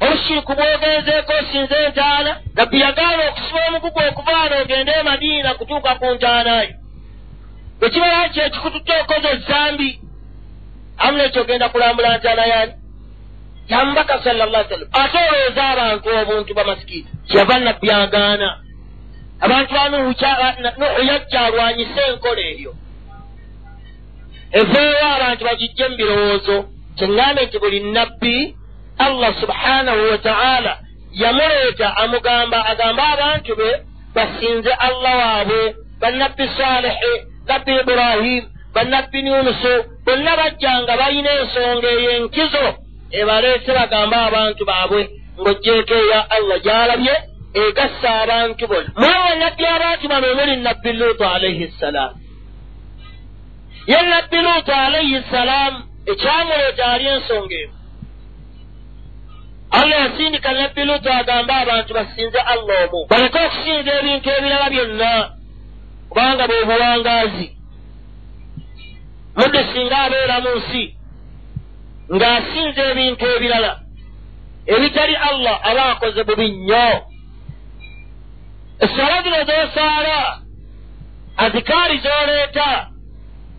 obushiriku 0.04 0.52
bwogenzeeko 0.58 1.34
osinze 1.40 1.76
entaana 1.88 2.32
nabbi 2.56 2.78
yagaana 2.86 3.22
okusiba 3.30 3.60
omugugu 3.68 4.00
okuvaana 4.10 4.56
ogende 4.62 4.92
emadiina 5.02 5.50
kutuuka 5.54 5.92
ku 6.00 6.06
ntaanayo 6.16 6.74
bwe 7.80 7.90
kibala 7.90 8.30
ki 8.34 8.40
ekikututte 8.40 8.94
okoze 9.02 9.30
ezambi 9.36 9.90
amu 11.04 11.18
nekyo 11.18 11.42
ogenda 11.42 11.70
kulambula 11.70 12.18
ntaana 12.18 12.46
yani 12.54 12.74
yamubaka 13.72 14.24
sallallah 14.24 14.62
sallam 14.70 14.90
ate 15.02 15.18
olowooza 15.30 15.64
abantu 15.74 16.08
obuntu 16.20 16.52
bamasikiiti 16.58 17.10
kyava 17.30 17.60
nabbi 17.60 17.92
agaana. 17.92 18.50
Abantu 19.42 19.74
ba 19.74 19.90
nuhu 19.90 20.14
yajja 21.10 21.42
alwanyise 21.46 22.02
enkola 22.12 22.42
eyo 22.42 22.74
eveewo 24.52 25.06
abantu 25.16 25.42
bagijje 25.46 25.86
mu 25.90 25.96
birowoozo 26.00 26.56
kyeŋŋambe 26.98 27.42
nti 27.46 27.58
buli 27.62 27.80
nabbi 27.80 28.36
allah 29.06 29.32
subhanahu 29.42 30.02
wataala 30.12 30.74
yamuleeta 31.22 31.88
amugamba 31.98 32.66
agambe 32.72 33.02
abantu 33.14 33.56
be 33.60 33.70
basinze 34.16 34.72
allah 34.88 35.14
waabwe 35.22 35.62
bannabbi 36.02 36.46
saalihi 36.58 37.14
nabbi 37.48 37.72
iburahimu 37.82 38.48
bannabbi 38.76 39.22
nunusu 39.22 39.74
bonna 40.06 40.32
bajjanga 40.40 40.94
balina 41.02 41.32
ensonga 41.40 41.88
eyo 41.98 42.12
enkizo 42.18 42.66
ebaleese 43.20 43.72
bagambe 43.78 44.16
abantu 44.28 44.62
baabwe 44.70 45.02
ng'ojjeeko 45.42 45.94
eya 46.04 46.20
allah 46.36 46.58
gy'alabye 46.66 47.16
egassa 47.64 48.10
abantu 48.24 48.64
bonna. 48.72 48.90
Mwawe 49.02 49.32
nabbi 49.44 49.64
abantu 49.76 50.06
bano 50.12 50.26
omuli 50.32 50.56
nabbi 50.68 50.92
luutu 51.00 51.24
alaihi 51.34 51.68
ssalaamu 51.72 52.18
ye 53.92 54.00
nabbi 54.14 54.38
luutu 54.46 54.72
alaihi 54.86 55.22
ssalaamu 55.28 55.78
ekyamuleeta 56.12 56.84
ali 56.94 57.06
ensonga 57.16 57.56
emu 57.64 57.74
allah 59.72 59.98
yasindika 60.04 60.52
nabbi 60.52 60.84
luutu 60.86 61.10
agambe 61.14 61.54
abantu 61.54 61.94
basinze 61.94 62.40
allah 62.40 62.76
omu 62.86 63.06
baleke 63.10 63.40
okusinza 63.46 63.92
ebintu 64.00 64.30
ebirala 64.38 64.70
byonna 64.70 65.12
kubanga 66.10 66.48
bwe 66.48 66.66
buwangaazi 66.70 67.48
mudde 69.38 69.62
singa 69.72 69.98
abeera 70.06 70.40
mu 70.44 70.52
nsi 70.58 70.84
ng'asinza 72.16 72.82
ebintu 72.92 73.26
ebirala 73.36 73.72
ebitali 74.74 75.16
allah 75.16 75.56
aba 75.70 75.84
akoze 75.92 76.24
bubi 76.24 76.48
nnyo. 76.52 76.90
Essala 78.80 79.22
zino 79.24 79.40
z'osaala 79.50 80.20
azikaari 81.38 81.98
z'oleeta 82.04 82.70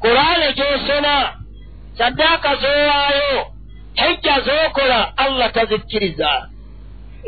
kulaane 0.00 0.48
gy'osoma 0.56 1.16
saddaaka 1.98 2.50
z'owaayo 2.62 3.40
hejja 3.94 4.40
z'okola 4.40 5.12
allah 5.16 5.52
tazikkiriza. 5.52 6.30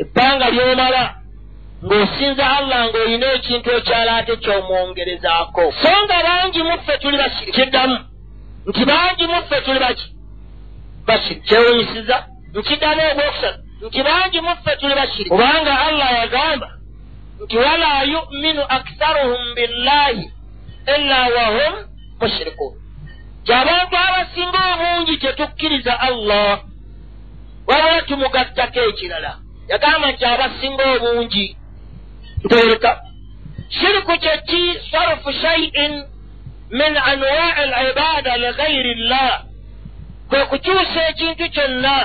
Ebbanga 0.01 0.49
ly'omala 0.49 1.03
ng'osinza 1.85 2.45
allah 2.57 2.79
ng'olina 2.89 3.27
ekintu 3.37 3.69
ekyala 3.77 4.11
ate 4.15 4.35
ky'omwongerezaako. 4.43 5.63
So 5.81 5.91
nga 6.03 6.17
bangi 6.27 6.63
muffe 6.63 6.97
tuli 6.97 7.17
basiri 7.17 7.51
kiddamu. 7.51 7.97
Nti 8.67 8.85
bangi 8.85 9.25
muffe 9.27 9.61
tuli 9.65 9.79
baki. 9.79 10.05
Basiri 11.07 11.39
kyewunyisiza? 11.47 12.17
Nkiddamu 12.53 13.01
ogwokusatu 13.11 13.59
nti 13.87 14.03
bangi 14.03 14.41
muffe 14.41 14.75
tuli 14.79 14.95
basiri 14.95 15.29
kubanga 15.29 15.79
allah 15.87 16.11
yagamba 16.19 16.69
nti 17.43 17.57
wala 17.57 18.03
yuminu 18.03 18.63
aktharuhum 18.69 19.53
billahi 19.55 20.31
illa 20.95 21.19
wahum 21.35 21.73
mushirikun 22.21 22.73
kyabantu 23.45 23.95
abasinga 23.97 24.59
obungi 24.73 25.17
tetukkiriza 25.17 25.99
allah 25.99 26.59
wabula 27.67 28.01
tumugattako 28.01 28.79
ekirala. 28.89 29.31
Yagamba 29.71 30.11
nti 30.11 30.25
abasinga 30.25 30.83
obungi 30.95 31.57
ntereka 32.43 32.91
shiriku 33.69 34.13
kyeki 34.23 34.63
sarfu 34.91 35.31
shaiin 35.33 35.93
min 36.69 36.97
anwai 36.97 37.71
alibada 37.79 38.37
lighairi 38.37 38.93
llah 38.95 39.43
kwe 40.29 40.45
kukyusa 40.45 40.99
ekintu 41.09 41.49
kyonna 41.55 41.95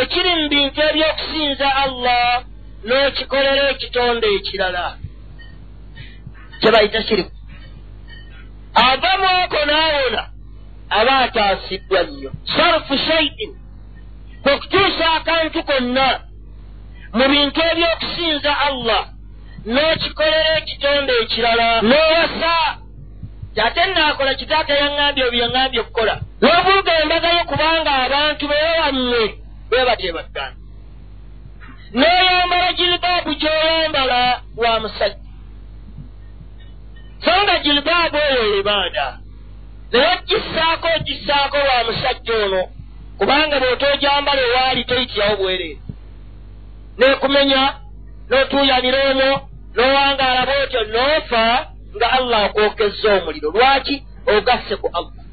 ekiri 0.00 0.32
mu 0.38 0.48
bintu 0.48 0.80
ebyokusinza 0.88 1.68
allah 1.84 2.42
n'okikolera 2.86 3.70
ekitonde 3.70 4.26
ekirala. 4.36 4.96
Kyebayita 6.60 7.02
shiriku 7.02 7.32
avamu 8.74 9.28
ako 9.42 9.64
naawona 9.64 10.22
aba 10.98 11.14
ataasiddwa 11.26 12.00
nnyo 12.02 12.30
sarfu 12.56 12.94
shaiin 13.06 13.52
kwe 14.42 14.52
kukyusa 14.58 15.04
akantu 15.18 15.58
konna 15.68 16.08
mu 17.16 17.24
bintu 17.32 17.60
ebyokusinza 17.70 18.52
allah 18.68 19.02
n'okikolera 19.72 20.50
ekitonde 20.58 21.12
ekirala 21.22 21.68
n'owasa 21.88 22.54
ate 23.66 23.82
naakola 23.94 24.34
kitaata 24.40 24.74
yaŋŋambye 24.82 25.24
ebyo 25.26 25.38
yaŋŋambye 25.42 25.80
okukola 25.80 26.14
n'obuuga 26.42 26.92
embagayo 27.02 27.42
kubanga 27.50 27.90
abantu 28.04 28.44
beewammwe 28.50 29.22
beebateebaggana 29.70 30.56
n'oyambala 31.98 32.68
jilibaabu 32.78 33.32
gy'oyambala 33.40 34.20
wa 34.62 34.72
musajja 34.82 35.30
so 37.24 37.32
nga 37.42 37.54
jilibaabu 37.64 38.18
eyo 38.28 38.42
ebaada 38.60 39.06
naye 39.94 40.08
ogissaako 40.18 40.88
ogissaako 40.96 41.56
wa 41.68 41.76
musajja 41.86 42.34
ono 42.44 42.62
kubanga 43.18 43.56
bw'otoojambala 43.62 44.40
ewaali 44.48 44.82
toyitirawo 44.88 45.36
bwereere 45.40 45.78
neekumenya 46.98 47.62
n'otuuyanira 48.28 48.98
omwo 49.10 49.30
n'owangaala 49.74 50.42
bwotyo 50.48 50.80
n'ofa 50.92 51.44
nga 51.96 52.06
allah 52.18 52.40
akwokezza 52.44 53.08
omuliro. 53.18 53.48
Lwaki? 53.54 53.96
Ogasse 54.26 54.74
ku 54.82 54.88
allah. 54.98 55.24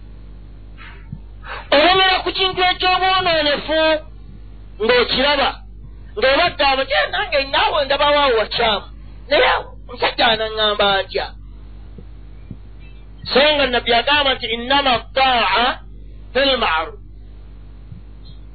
Olomera 1.76 2.18
ku 2.24 2.30
kintu 2.38 2.62
eky'obwonoonefu 2.72 3.80
ng'okiraba 4.84 5.50
ng'obadde 6.18 6.64
amuty 6.72 6.96
nange 7.12 7.40
naawe 7.54 7.80
ndabawaawo 7.86 8.38
wakyamu. 8.42 8.86
Naye 9.30 9.50
omusajja 9.90 10.26
anaŋŋamba 10.34 10.86
atya 11.00 11.26
so 13.24 13.40
nga 13.56 13.68
nabbi 13.68 13.94
agamba 13.94 14.34
nti 14.34 14.46
innama 14.56 14.94
taa 15.16 15.80
filmaruf 16.34 17.00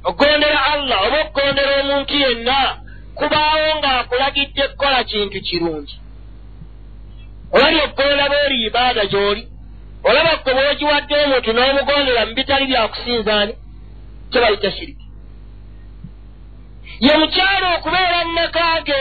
okugondera 0.03 0.59
allah 0.73 0.97
oba 1.07 1.17
okugondera 1.21 1.71
omuntu 1.81 2.13
yenna 2.23 2.57
kubaawo 3.17 3.69
ng'akulagidde 3.79 4.63
kukola 4.67 5.03
kintu 5.03 5.37
kirungi. 5.47 5.95
Olali 7.51 7.77
okugonda 7.85 8.29
bweri 8.31 8.57
ibaada 8.67 9.03
gy'oli 9.11 9.43
olaba 10.07 10.33
kwe 10.43 10.51
bwogiwadde 10.53 11.15
omuntu 11.25 11.49
n'omugondera 11.53 12.21
mu 12.27 12.33
bitali 12.37 12.65
byakusinzaani 12.69 13.53
kyebayita 14.31 14.69
shiriki. 14.75 15.05
Ye 17.05 17.13
mukyalo 17.19 17.67
okubeera 17.77 18.19
mu 18.25 18.33
maka 18.39 18.67
ge 18.87 18.99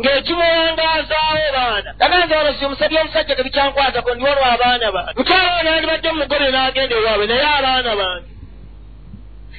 ng'ekimuwangaazaawo 0.00 1.46
baana. 1.56 1.90
Aganza 2.04 2.34
ono 2.40 2.52
si 2.58 2.66
musabye 2.66 2.98
omusajja 3.00 3.36
tebikyankwatako 3.36 4.14
ndi 4.14 4.24
olwo 4.30 4.44
abaana 4.54 4.92
bange 4.94 5.12
mukyalo 5.18 5.48
ono 5.60 5.70
andibadde 5.74 6.08
mumugole 6.12 6.48
n'agenda 6.50 6.94
ewaabwe 6.98 7.26
naye 7.26 7.46
abaana 7.58 7.92
bange. 8.00 8.28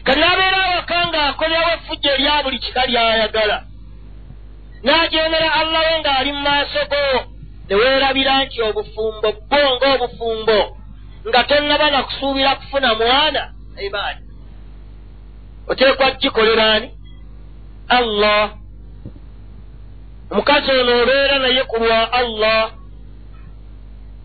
Kati 0.06 0.20
n'abeera 0.20 0.60
awaka 0.66 0.98
ng'akolerawo 1.10 1.72
effujja 1.78 2.12
erya 2.16 2.44
buli 2.44 2.58
kika 2.64 2.82
ly'ayagala. 2.90 3.58
N'ajeemera 4.86 5.50
allah 5.60 5.82
we 5.88 5.96
ng'ali 6.02 6.32
mu 6.36 6.42
maaso 6.48 6.82
go 6.92 7.04
ne 7.70 7.76
weerabira 7.80 8.34
nti 8.46 8.58
obufumbo 8.68 9.28
bwo 9.50 9.62
ng'obufumbo 9.76 10.60
nga 11.28 11.42
tonnaba 11.50 11.88
na 11.92 12.04
kusuubira 12.04 12.56
kufuna 12.56 12.90
mwana 13.00 13.42
ibaada 13.86 14.22
oteekwa 15.68 16.12
gikoleraani 16.12 16.88
allah 17.90 18.50
omukazi 20.32 20.72
ono 20.72 21.02
obeera 21.04 21.40
naye 21.40 21.64
ku 21.64 21.78
lwa 21.78 22.14
allah. 22.14 22.72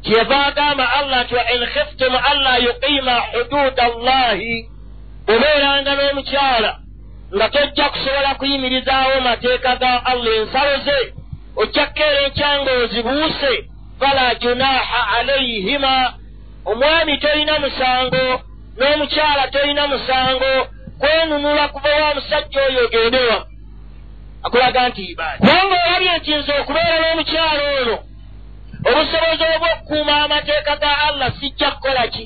Kyeva 0.03 0.47
agamba 0.47 0.95
allah 0.95 1.25
nti 1.25 1.35
wa 1.35 1.45
in 1.55 1.67
khiftum 1.67 2.15
alla 2.31 2.57
yuqiima 2.59 3.15
huduuda 3.33 3.83
allahi 3.85 4.69
obeeranga 5.29 5.93
n'omukyala 5.97 6.71
nga 7.37 7.49
tojja 7.49 7.89
kusobola 7.89 8.35
kuyimirizaawo 8.35 9.21
mateeka 9.21 9.77
ga 9.77 10.05
allah 10.05 10.37
ensalo 10.41 10.77
ze 10.85 10.99
ojja 11.57 11.87
kukeera 11.87 12.21
enkyanga 12.27 12.73
ozibuuse 12.73 13.53
fala 14.01 14.35
junaaha 14.35 15.01
alaihima 15.19 16.13
omwami 16.65 17.19
tolina 17.19 17.59
musango 17.59 18.25
n'omukyala 18.79 19.49
tolina 19.49 19.87
musango 19.87 20.53
kwenunula 20.99 21.69
kuva 21.69 21.89
wa 22.03 22.15
musajja 22.15 22.61
oyo 22.63 22.85
ogendewa 22.85 23.47
akulaga 24.45 24.89
nti 24.89 25.03
ibaada 25.13 25.39
kubanga 25.39 25.77
olabye 25.87 26.13
nti 26.19 26.35
nze 26.35 26.53
okubeera 26.61 26.97
n'omukyala 27.01 27.63
ono 27.81 27.97
obusobozi 28.89 29.45
obw'okukuuma 29.55 30.15
amateeka 30.25 30.77
ga 30.83 30.93
allah 31.07 31.29
sijja 31.39 31.71
kukola 31.71 32.05
ki? 32.15 32.25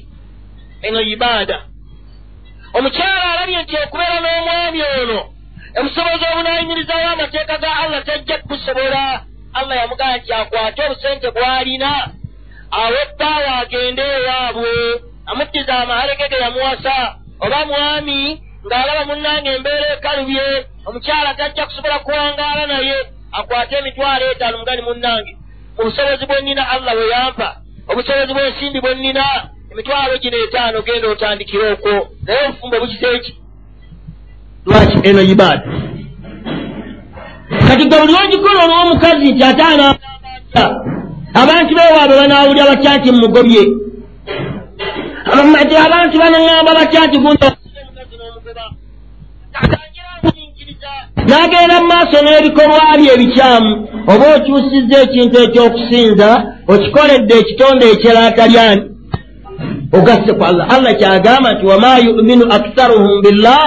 Eno 0.86 1.00
ibaada 1.14 1.58
omukyala 2.76 3.22
alabye 3.32 3.58
nti 3.62 3.74
okubeera 3.84 4.18
n'omwami 4.20 4.80
ono 5.00 5.20
obusobozi 5.78 6.24
obunaayimirizawo 6.32 7.06
amateeka 7.14 7.58
ga 7.62 7.70
allah 7.82 8.00
tajja 8.06 8.38
kubusobola 8.38 9.04
allah 9.58 9.76
yamugamba 9.80 10.16
nti 10.18 10.32
akwate 10.32 10.80
obusente 10.86 11.28
bw'alina 11.34 11.90
awe 12.80 12.98
ebbaawa 13.06 13.52
agende 13.62 14.02
ewaabwe 14.16 14.72
amuddiza 15.30 15.74
amahalege 15.82 16.28
ge 16.30 16.38
yamuwasa 16.44 16.96
oba 17.44 17.66
mwami 17.66 18.43
ng'alaba 18.66 19.02
munnange 19.08 19.48
embeera 19.56 19.86
ekalubye 19.94 20.44
omukyala 20.86 21.34
tajja 21.38 21.66
kusobola 21.66 21.98
kuwangaala 21.98 22.66
naye 22.66 22.96
akwate 23.38 23.74
emitwalo 23.78 24.24
etaano 24.32 24.58
mugani 24.58 24.82
munnange. 24.82 25.32
Mu 25.76 25.84
busobozi 25.84 26.26
bwe 26.26 26.40
nnina 26.40 26.62
allah 26.74 26.92
bwe 26.96 27.08
yampa. 27.14 27.48
Obusobozi 27.90 28.32
bw'ensimbi 28.34 28.80
bwe 28.80 28.94
nnina 28.94 29.24
emitwalo 29.74 30.18
gino 30.18 30.36
etaano 30.36 30.82
genda 30.82 31.08
otandikire 31.08 31.72
okwo 31.72 31.92
naye 32.26 32.46
obufumbo 32.48 32.76
bukiseeki 32.80 33.32
lwaki 34.66 35.08
eno 35.08 35.22
ibaada 35.22 35.66
kati 37.68 37.84
gwe 37.88 37.98
buli 38.00 38.14
ogikola 38.24 38.60
olw'omukazi 38.64 39.32
nti 39.32 39.44
ate 39.44 39.62
anaagamba 39.62 40.64
abantu 41.42 41.70
bewaabwe 41.76 42.16
banawulira 42.20 42.70
batya 42.70 42.96
nti 42.96 43.12
mugobye 43.12 43.62
abantu 45.86 46.14
banaŋamba 46.22 46.78
batya 46.78 47.06
nti 47.06 47.18
n'agenda 51.28 51.76
mu 51.80 51.86
maaso 51.92 52.16
n'ebikolwa 52.24 52.78
bye 52.98 53.10
ebikyamu 53.16 53.70
oba 54.12 54.26
okyusizza 54.36 54.96
ekintu 55.04 55.36
ekyokusinza 55.44 56.28
okikoledde 56.72 57.34
ekitonde 57.40 57.84
ekyeratalyani 57.94 58.82
ogasse 59.96 60.30
ku 60.38 60.42
allah. 60.50 60.66
Allah 60.74 60.92
kyagamba 60.98 61.48
nti 61.54 61.64
wama 61.70 61.98
yuminu 62.06 62.44
aksaruhum 62.56 63.22
billah 63.24 63.64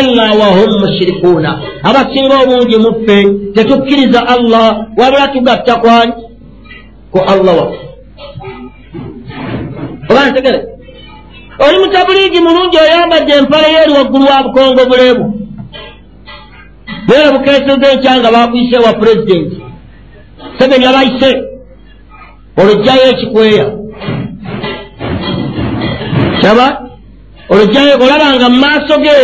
illa 0.00 0.26
wahum 0.40 0.70
mushirikuuna 0.82 1.50
abasinga 1.88 2.34
obungi 2.42 2.76
muffe 2.86 3.18
tetukkiriza 3.54 4.20
allah 4.34 4.68
wabula 4.98 5.28
tugatta 5.34 5.74
kwani? 5.82 6.12
Ku 7.12 7.18
allah 7.32 7.54
waffe 7.60 7.78
oba 10.10 10.30
ntegere 10.30 10.58
oli 11.58 11.78
mutabuliigi 11.78 12.40
mulungi 12.40 12.76
oyambadde 12.76 13.32
empale 13.32 13.68
yeeri 13.72 13.92
waggulu 13.92 14.24
wa 14.26 14.42
bukongo 14.42 14.84
buleebu. 14.90 15.24
Naye 17.08 17.32
bukeeseza 17.32 17.92
enkyanga 17.92 18.30
bakuyise 18.32 18.78
wa 18.78 18.92
pulezidenti 18.92 19.56
segenya 20.58 20.92
bayise 20.92 21.30
olwojjayo 22.56 23.02
ekikweya. 23.10 23.66
Saba 26.42 26.66
olwojjayo 27.50 27.94
olabanga 28.04 28.48
mu 28.48 28.58
maaso 28.64 28.98
ge 29.04 29.14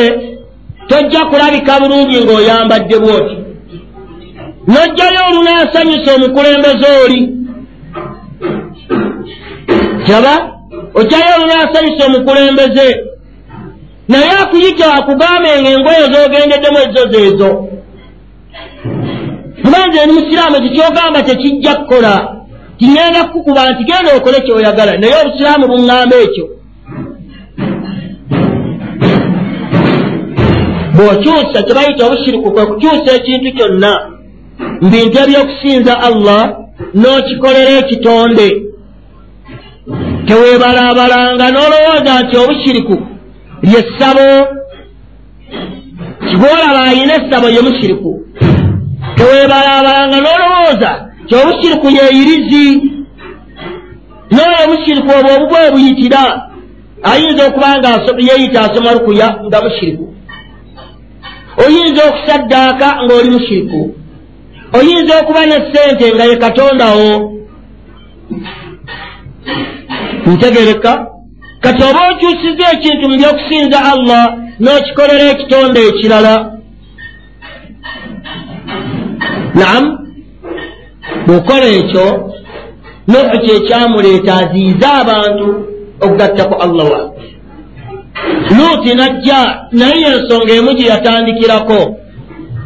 tojja 0.88 1.24
kulabika 1.24 1.80
bulungi 1.80 2.24
ng'oyambadde 2.24 2.96
bwoti 2.98 3.36
n'ojjayo 4.68 5.20
olunaasanyusa 5.28 6.14
omukulembeze 6.14 6.88
oli. 7.04 7.20
Saba 10.06 10.34
ojjayo 10.94 11.34
olunaasanyusa 11.36 12.06
omukulembeze 12.06 12.88
naye 14.08 14.30
akuyita 14.42 14.94
akugambe 14.94 15.48
nga 15.60 15.70
engoye 15.70 16.04
z'ogendeddemu 16.12 16.78
ezo 16.86 17.02
zeezo. 17.12 17.50
Kubanze 19.62 19.96
eri 20.02 20.12
musiraamu 20.12 20.56
tekyogamba 20.64 21.22
tekijja 21.22 21.74
kukola 21.74 22.14
kiŋenda 22.78 23.24
kukukuba 23.24 23.70
nti 23.70 23.84
genda 23.84 24.10
okole 24.16 24.40
kyoyagala 24.40 24.92
naye 24.96 25.14
obusiraamu 25.22 25.66
buŋŋamba 25.70 26.16
ekyo. 26.24 26.46
Bw'okyusa 30.96 31.58
kyebayita 31.66 32.06
obushiriku 32.06 32.48
kwe 32.54 32.66
kukyusa 32.66 33.10
ekintu 33.18 33.48
kyonna 33.56 33.92
mu 34.80 34.88
bintu 34.92 35.16
ebyokusinza 35.24 35.94
allah 36.08 36.42
n'okikolera 37.00 37.72
ekitonde 37.82 38.71
teweebalaabalanga 40.32 41.46
n'olowooza 41.50 42.12
nti 42.22 42.34
obushiriku 42.42 42.96
lyessabo 43.68 44.28
kibwolaba 46.26 46.80
ayina 46.90 47.14
essabo 47.20 47.48
ye 47.54 47.60
mushiriku 47.66 48.10
teweebalaabalanga 49.16 50.16
n'olowooza 50.20 50.90
ti 51.26 51.32
obushiriku 51.40 51.86
yeeyirizi 51.96 52.66
n'oyo 54.34 54.64
mushiriku 54.72 55.10
obwo 55.18 55.30
obubwe 55.36 55.70
buyitira 55.72 56.22
ayinza 57.10 57.42
okuba 57.48 57.78
nga 57.78 57.90
yeeyita 58.28 58.58
asoma 58.66 58.94
lukuya 58.96 59.28
nga 59.46 59.58
mushiriku 59.64 60.06
oyinza 61.64 62.02
okusaddaaka 62.08 62.88
ng'oli 63.04 63.30
mushiriku 63.34 63.80
oyinza 64.78 65.12
okuba 65.20 65.42
ne 65.46 65.58
ssente 65.64 66.06
nga 66.14 66.24
ye 66.30 66.36
katondawo 66.36 67.10
ntegereka. 70.30 70.92
Kati 71.62 71.82
oba 71.88 72.00
okyusiza 72.10 72.64
ekintu 72.74 73.04
mu 73.08 73.16
byokusinza 73.20 73.78
allah 73.92 74.24
n'okikolera 74.60 75.24
ekitonde 75.32 75.80
ekirala. 75.90 76.34
Naamu 79.58 79.90
bw'okola 81.26 81.68
ekyo 81.80 82.06
n'ekyo 83.08 83.38
kyekyamuleeta 83.44 84.32
aziize 84.40 84.88
abantu 85.02 85.46
okugatta 86.04 86.42
ku 86.50 86.54
allah 86.64 86.86
wa 86.92 87.02
luuti 88.56 88.90
najja 88.94 89.40
naye 89.78 90.06
ensonga 90.14 90.52
emu 90.58 90.72
gye 90.76 90.86
yatandikirako 90.92 91.80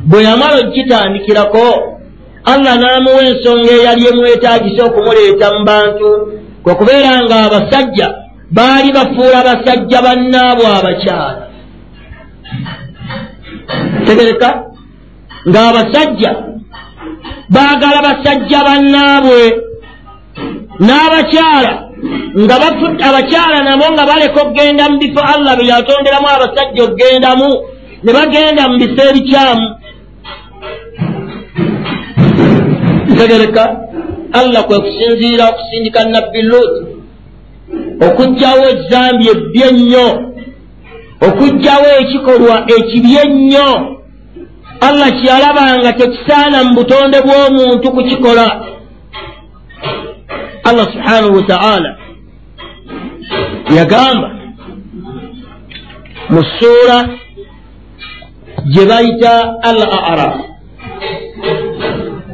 bwe 0.08 0.22
yamala 0.26 0.56
okgitandikirako 0.64 1.66
allah 2.52 2.74
n'amuwa 2.80 3.22
ensonga 3.30 3.70
eyali 3.76 4.02
emwetaagisa 4.10 4.80
okumuleeta 4.88 5.46
mu 5.54 5.62
bantu 5.70 6.08
kwe 6.66 6.74
kubeera 6.74 7.22
nga 7.22 7.36
abasajja 7.46 8.08
baali 8.50 8.88
bafuula 8.92 9.38
basajja 9.48 9.98
bannaabwe 10.06 10.66
abakyala. 10.78 11.42
Tegereka 14.06 14.48
ng'abasajja 15.50 16.30
baagala 17.54 17.98
basajja 18.06 18.58
bannaabwe 18.66 19.42
n'abakyala 20.86 21.72
nga 22.42 22.56
abakyala 23.08 23.58
nabo 23.62 23.86
nga 23.94 24.04
baleka 24.10 24.38
okgenda 24.42 24.90
mu 24.90 24.96
bifo 24.98 25.22
allah 25.22 25.52
bye 25.58 25.70
yatonderamu 25.70 26.28
abasajja 26.34 26.80
okgendamu 26.82 27.48
ne 28.02 28.10
bagenda 28.16 28.62
mu 28.70 28.76
bifo 28.82 29.02
ebikyamu. 29.10 29.68
Tegereka 33.18 33.64
allah 34.32 34.62
kwe 34.66 34.80
kusinziira 34.80 35.48
okusindika 35.48 36.04
nabbi 36.04 36.42
luuti 36.42 36.82
okugjawo 38.06 38.62
ezambi 38.74 39.24
ebbi 39.34 39.60
ennyo 39.68 40.08
okugjawo 41.26 41.88
ekikolwa 42.00 42.56
ekibi 42.76 43.12
ennyo 43.24 43.68
allah 44.80 45.08
kyeyalabanga 45.16 45.92
tekisaana 45.92 46.58
mu 46.64 46.72
butonde 46.74 47.18
bw'omuntu 47.24 47.86
kukikola. 47.96 48.46
Allah 50.68 50.86
subhanahu 50.92 51.36
wataala 51.38 51.90
yagamba 53.76 54.28
mu 56.30 56.42
ssuura 56.44 56.98
gye 58.72 58.84
bayita 58.86 59.34
al 59.62 59.78
araf 60.10 60.36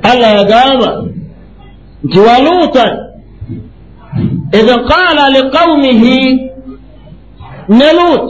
allah 0.03 0.31
yagamba 0.41 1.12
nti 2.05 2.19
waluutan 2.27 2.93
id 4.59 4.69
qaala 4.91 5.25
liqaumihi 5.37 6.19
ne 7.79 7.89
luut 7.99 8.25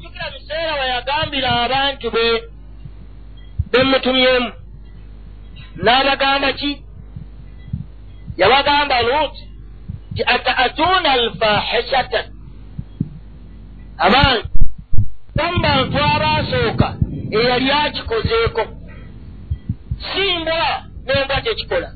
jukira 0.00 0.26
biseera 0.34 0.72
weyagambira 0.80 1.50
abantu 1.64 2.06
be 2.14 2.24
bemutumyemu 3.72 4.50
n'abagamba 5.84 6.48
ki 6.58 6.70
yabagamba 8.40 8.96
luut 9.08 9.34
ti 10.14 10.22
ataatuuna 10.34 11.08
alfahishata 11.12 12.20
abantu 14.06 14.48
bamu 15.36 15.58
bantu 15.64 15.98
abaasooka 16.14 16.88
eyali 17.38 17.70
akikozeeko 17.70 18.62
si 20.10 20.24
mbwa 20.38 20.62
n'embwa 21.06 21.40
tekikola 21.44 21.90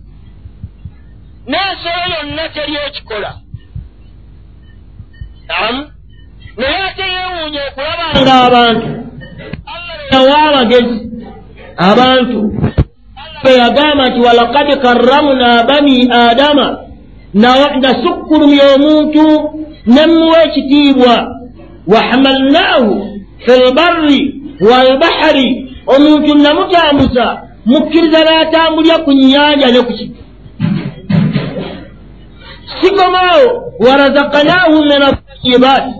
n'ensolo 1.48 2.04
yonna 2.14 2.48
teri 2.54 2.76
ekikola. 2.86 3.30
Namu 5.48 5.82
naye 6.56 6.78
ate 6.88 7.04
yeewuunya 7.14 7.60
okulaba 7.68 8.04
nga 8.22 8.34
abantu 8.46 8.88
yawa 10.12 10.36
amagezi 10.48 10.98
abantu 11.88 12.40
bwe 13.42 13.52
yagamba 13.62 14.08
nti 14.08 14.20
walakad 14.26 14.68
karramuna 14.82 15.62
bani 15.68 15.96
adama 16.12 16.66
nasukkulumya 17.82 18.64
omuntu 18.74 19.24
nemuwa 19.86 20.38
ekitiibwa 20.44 21.14
wahamalnaahu 21.86 22.92
fi 23.44 23.52
lbarri 23.70 24.20
walbahari 24.60 25.48
omuntu 25.86 26.34
namutambuza 26.34 27.26
mukkiriza 27.66 28.20
n'atambulya 28.24 28.96
ku 29.04 29.10
nnyanja 29.12 29.66
ne 29.70 29.80
ku 29.86 29.92
kiti 29.98 30.16
sikomaawo 32.80 33.46
warazaknaahu 33.84 34.76
min 34.90 35.00
atayibaati 35.08 35.92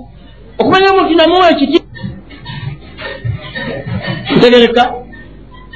okumanya 0.59 0.91
omuntu 0.93 1.15
namuwa 1.15 1.51
ekiti. 1.51 1.79
Ntegereka 4.37 4.85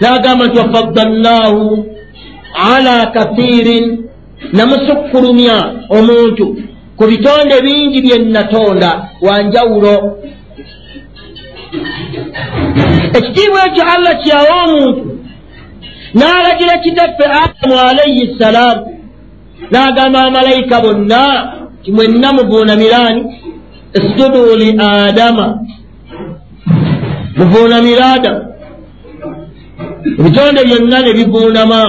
n'agamba 0.00 0.46
nti 0.46 0.58
wafaddalnaahu 0.58 1.86
ala 2.72 3.06
kathirin 3.06 3.86
namusukkulumya 4.52 5.56
omuntu 5.96 6.46
ku 6.96 7.04
bitonde 7.06 7.60
bingi 7.62 8.02
bye 8.02 8.18
natonda 8.18 8.90
wanjawulo 9.20 9.94
ekitiibwa 13.16 13.60
ekyo 13.68 13.82
allah 13.94 14.14
kyawa 14.22 14.54
omuntu 14.64 15.09
n'alagira 16.14 16.78
kitaffe 16.84 17.24
adamu 17.42 17.74
alaihi 17.88 18.34
ssalaamu 18.34 18.86
n'agamba 19.72 20.18
amalayika 20.28 20.80
bonna 20.80 21.22
timwenna 21.84 22.32
muvuunamiraani 22.32 23.22
esjudu 23.98 24.56
li 24.60 24.68
adama 24.80 25.46
muvuunamira 27.38 28.06
adamu 28.16 28.42
ebitonde 30.18 30.60
byonna 30.68 30.98
ne 31.04 31.12
bivuunama 31.18 31.80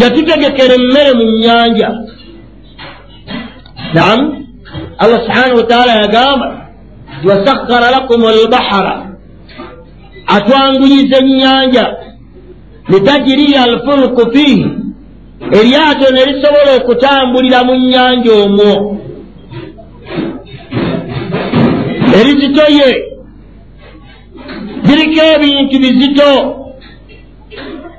yatutegekera 0.00 0.74
emmere 0.80 1.12
mu 1.18 1.24
nnyanja 1.30 1.88
naam 3.94 4.20
allah 5.02 5.18
subhanahu 5.26 5.56
wataala 5.60 5.92
yagamba 6.02 6.48
wasakhara 7.28 7.90
lakum 7.90 8.20
albahara 8.24 9.07
atwanguyiza 10.36 11.16
ennyanja. 11.18 11.96
Litajiriya 12.88 13.62
alfulku 13.64 14.30
fiihi. 14.32 14.66
Eryato 15.58 16.06
ne 16.14 16.22
lisobola 16.24 16.70
okutambulira 16.78 17.64
mu 17.64 17.74
nnyanja 17.74 18.32
omwo. 18.44 18.72
Erizitoye. 22.20 22.88
Biriko 24.86 25.20
ebintu 25.34 25.76
bizito. 25.82 26.30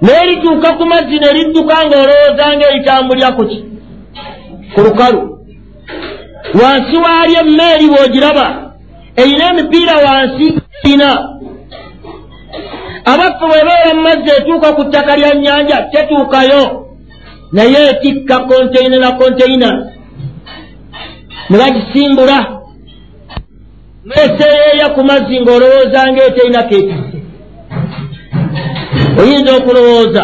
N'erituuka 0.02 0.70
ku 0.78 0.84
mazzi 0.86 1.18
ne 1.20 1.30
lidduka 1.38 1.76
ng'olowooza 1.86 2.46
ng'eritambulira 2.56 3.30
ku 3.38 3.44
ki? 3.50 3.60
Ku 4.74 4.80
lukalu. 4.82 5.22
Wansi 6.60 6.96
waali 7.04 7.34
emmeeri 7.42 7.86
bw'ogiraba. 7.92 8.48
Erina 9.15 9.46
emipiira 9.52 9.96
wansi 10.06 10.46
ina 10.94 11.10
abaffe 13.12 13.45
bwebeera 13.50 13.91
mu 13.95 14.02
mazzi 14.08 14.30
etuuka 14.38 14.69
ku 14.78 14.84
ttaka 14.86 15.13
lya 15.19 15.32
nnyanja 15.36 15.78
tetuukayo. 15.91 16.63
Naye 17.52 17.80
etikka 17.91 18.36
konteina 18.48 18.98
na 18.98 19.12
konteina 19.19 19.69
ne 21.50 21.56
bagisimbula. 21.62 22.39
Neeseeyeeya 24.06 24.88
ku 24.95 25.02
mazzi 25.10 25.36
ng'olowooza 25.41 26.00
ng'eteina 26.12 26.62
keetise 26.69 27.17
oyinza 29.19 29.52
okulowooza. 29.58 30.24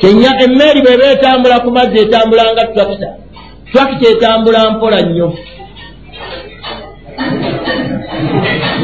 Kenya 0.00 0.30
emmeeri 0.44 0.80
bweba 0.84 1.04
etambula 1.14 1.56
ku 1.64 1.70
mazzi 1.70 1.96
etambula 2.04 2.42
nga 2.52 2.64
twakita 2.72 3.08
twakita 3.72 4.06
etambula 4.14 4.70
mpola 4.70 4.98
nnyo. 5.00 5.28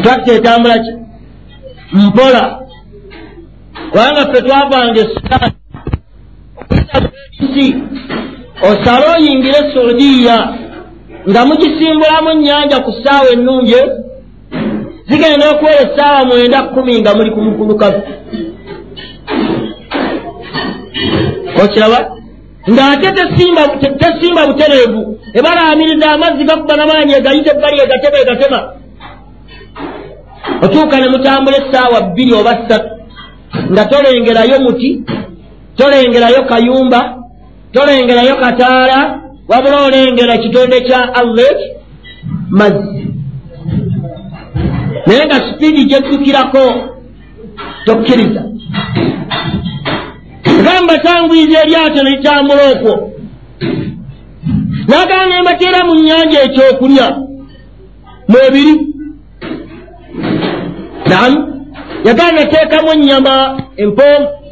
Twakita 0.02 0.32
etambula 0.38 0.78
ki 0.84 0.90
mpola. 1.92 2.60
Kubanga 3.90 4.20
ffe 4.26 4.42
twavanga 4.42 5.00
esudaani 5.00 5.52
okuyitaisi 6.60 7.76
osale 8.62 9.06
oyingire 9.16 9.72
saudiya 9.74 10.36
nga 11.28 11.44
mugisimbulamu 11.46 12.32
nnyanja 12.34 12.80
ku 12.80 12.92
ssaawa 12.92 13.28
ennungi 13.32 13.80
zigenda 15.08 15.50
okuwera 15.50 15.80
essaawa 15.86 16.24
mwenda 16.24 16.62
kkumi 16.62 17.00
nga 17.00 17.14
muli 17.14 17.30
kumukulukalu 17.30 18.00
okiraba? 21.62 21.98
Ng'ate 22.70 23.08
tesimba 24.00 24.46
butereevu 24.46 25.02
ebalaamiriza 25.34 26.10
amazzi 26.10 26.44
gakuba 26.44 26.76
namaanyi 26.76 27.12
egayite 27.18 27.50
ebbali 27.50 27.80
egatema 27.80 28.18
egatema 28.18 28.77
otuuka 30.62 30.96
ne 31.00 31.08
mutambula 31.08 31.56
essaawa 31.56 32.00
bbiri 32.00 32.32
oba 32.34 32.52
ssatu 32.58 32.90
nga 33.72 33.84
tolengerayo 33.84 34.60
muti 34.60 35.04
tolengerayo 35.76 36.44
kayumba 36.44 37.00
tolengerayo 37.72 38.36
kataala 38.36 39.20
wabula 39.48 39.82
olengera 39.86 40.38
kitonde 40.38 40.80
kya 40.80 41.14
allah 41.14 41.56
mazzi 42.50 43.06
naye 45.06 45.26
nga 45.26 45.34
sipiidi 45.34 45.84
gyeddukirako 45.84 46.64
tokkiriza. 47.86 48.42
Gamba 50.64 50.98
tangwiza 50.98 51.62
eryato 51.62 52.02
ne 52.02 52.10
litambula 52.10 52.62
okwo. 52.72 52.94
Nagamba 54.88 55.26
ne 55.26 55.42
mbateera 55.42 55.84
mu 55.86 55.94
nnyanja 55.94 56.42
ekyokulya 56.42 57.06
mwebiri 58.28 58.87
nam 61.08 61.32
yagamba 62.04 62.44
teekamu 62.46 62.92
ennyama 62.92 63.62
empo 63.76 64.02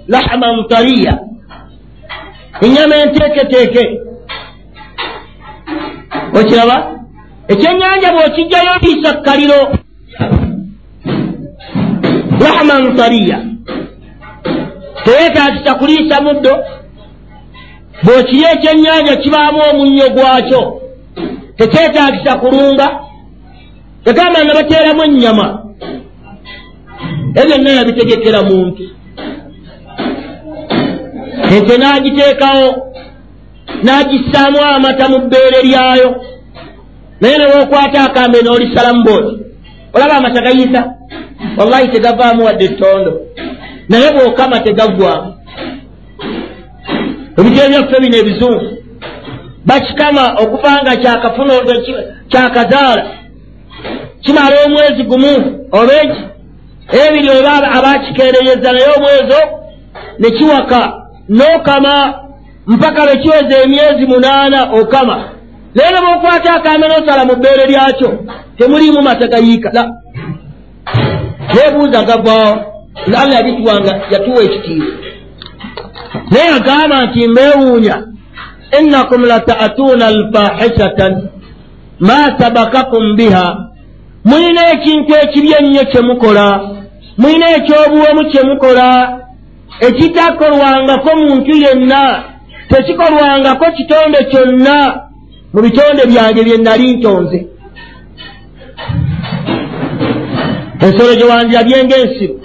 lahama 0.08 0.52
mutariya. 0.52 1.18
Ennyama 2.60 2.96
enteeketeeke. 2.96 4.00
Okiraba? 6.34 6.76
Ekyennyanja 7.48 8.12
bw'okijjayo 8.12 8.72
liisa 8.82 9.12
kkaliro 9.14 9.60
lahama 12.40 12.80
mutariya. 12.80 13.38
Teyeetagisa 15.04 15.74
kuliisa 15.74 16.20
muddo. 16.20 16.54
Bw'okirya 18.04 18.52
ekyennyanja 18.52 19.16
kibaamu 19.16 19.60
omunnyo 19.70 20.08
gwakyo. 20.10 20.82
Tekyetagisa 21.56 22.38
kulunga 22.38 23.00
yagamba 24.06 24.44
nabateeramu 24.44 25.04
ennyama 25.04 25.65
ebyonna 27.40 27.70
yabitegekera 27.78 28.40
muntu. 28.42 28.82
Ente 31.54 31.74
n'agiteekawo 31.78 32.66
n'agissaamu 33.84 34.58
amata 34.74 35.08
mu 35.08 35.18
bbeere 35.24 35.60
lyayo. 35.68 36.08
Naye 37.20 37.38
newokwata 37.38 37.98
akambe 38.04 38.38
n'olisalamu 38.42 39.04
booti 39.04 39.46
olaba 39.96 40.14
amata 40.14 40.42
gayiisa 40.42 40.94
wallahi 41.56 41.88
tegavaamu 41.88 42.44
wadde 42.44 42.64
ettondo 42.64 43.20
naye 43.88 44.12
bw'okama 44.12 44.60
tegaggwamu 44.60 45.34
ebitero 47.38 47.68
byaffe 47.68 48.00
bino 48.00 48.16
ebizungu 48.16 48.68
bakikama 49.66 50.24
okuba 50.42 50.82
nga 50.82 50.96
kyakafuna 50.96 51.54
kyakazaala 52.28 53.06
kimala 54.20 54.56
omwezi 54.66 55.02
gumu 55.02 55.32
oba 55.72 55.92
eki 56.02 56.22
ebiri 56.92 57.28
oba 57.30 57.70
abakikeereyeza 57.76 58.72
naye 58.72 58.86
omwezi 58.96 59.32
ogwo 59.42 59.60
ne 60.18 60.30
kiwaka 60.30 60.92
n'okama 61.28 62.14
mpaka 62.66 63.04
lwe 63.04 63.16
kiweza 63.16 63.62
emyezi 63.64 64.06
munaana 64.06 64.62
okama 64.80 65.16
ne 65.74 65.82
bwokwata 66.04 66.54
akambe 66.54 66.86
n'osala 66.88 67.24
mu 67.24 67.34
bbeere 67.36 67.66
lyakyo 67.66 68.10
temuliimu 68.58 69.02
mata 69.02 69.26
gayiika 69.26 69.70
la 69.72 69.90
nebuuza 71.54 72.02
gavaawo 72.02 72.52
allah 73.06 73.34
yabituwanga 73.34 74.00
yatuwa 74.10 74.42
ekitiibwa 74.42 74.94
naye 76.30 76.48
agamba 76.56 77.06
nti 77.06 77.28
mbeewuunya 77.28 77.96
innakum 78.80 79.24
lata'tuuna 79.24 80.06
alfahishatan 80.06 81.28
ma 82.00 82.38
sabakakum 82.38 83.16
biha. 83.16 83.56
Mulina 84.24 84.70
ekintu 84.72 85.14
ekibi 85.22 85.52
ennyo 85.58 85.84
kye 85.84 86.00
mukola 86.00 86.60
mulina 87.18 87.50
ekyobuwemu 87.56 88.22
kye 88.30 88.42
mukola 88.42 89.18
ekitakolwangako 89.80 91.16
muntu 91.16 91.52
yenna 91.64 92.24
tekikolwangako 92.68 93.64
kitonde 93.76 94.18
kyonna 94.30 95.02
mu 95.52 95.62
bitonde 95.62 96.02
byange 96.06 96.44
bye 96.44 96.56
nali 96.56 96.96
ntonze. 96.96 97.38
Ensolo 100.84 101.14
gye 101.14 101.24
wandirabye 101.24 101.84
ng'ensiru 101.84 102.36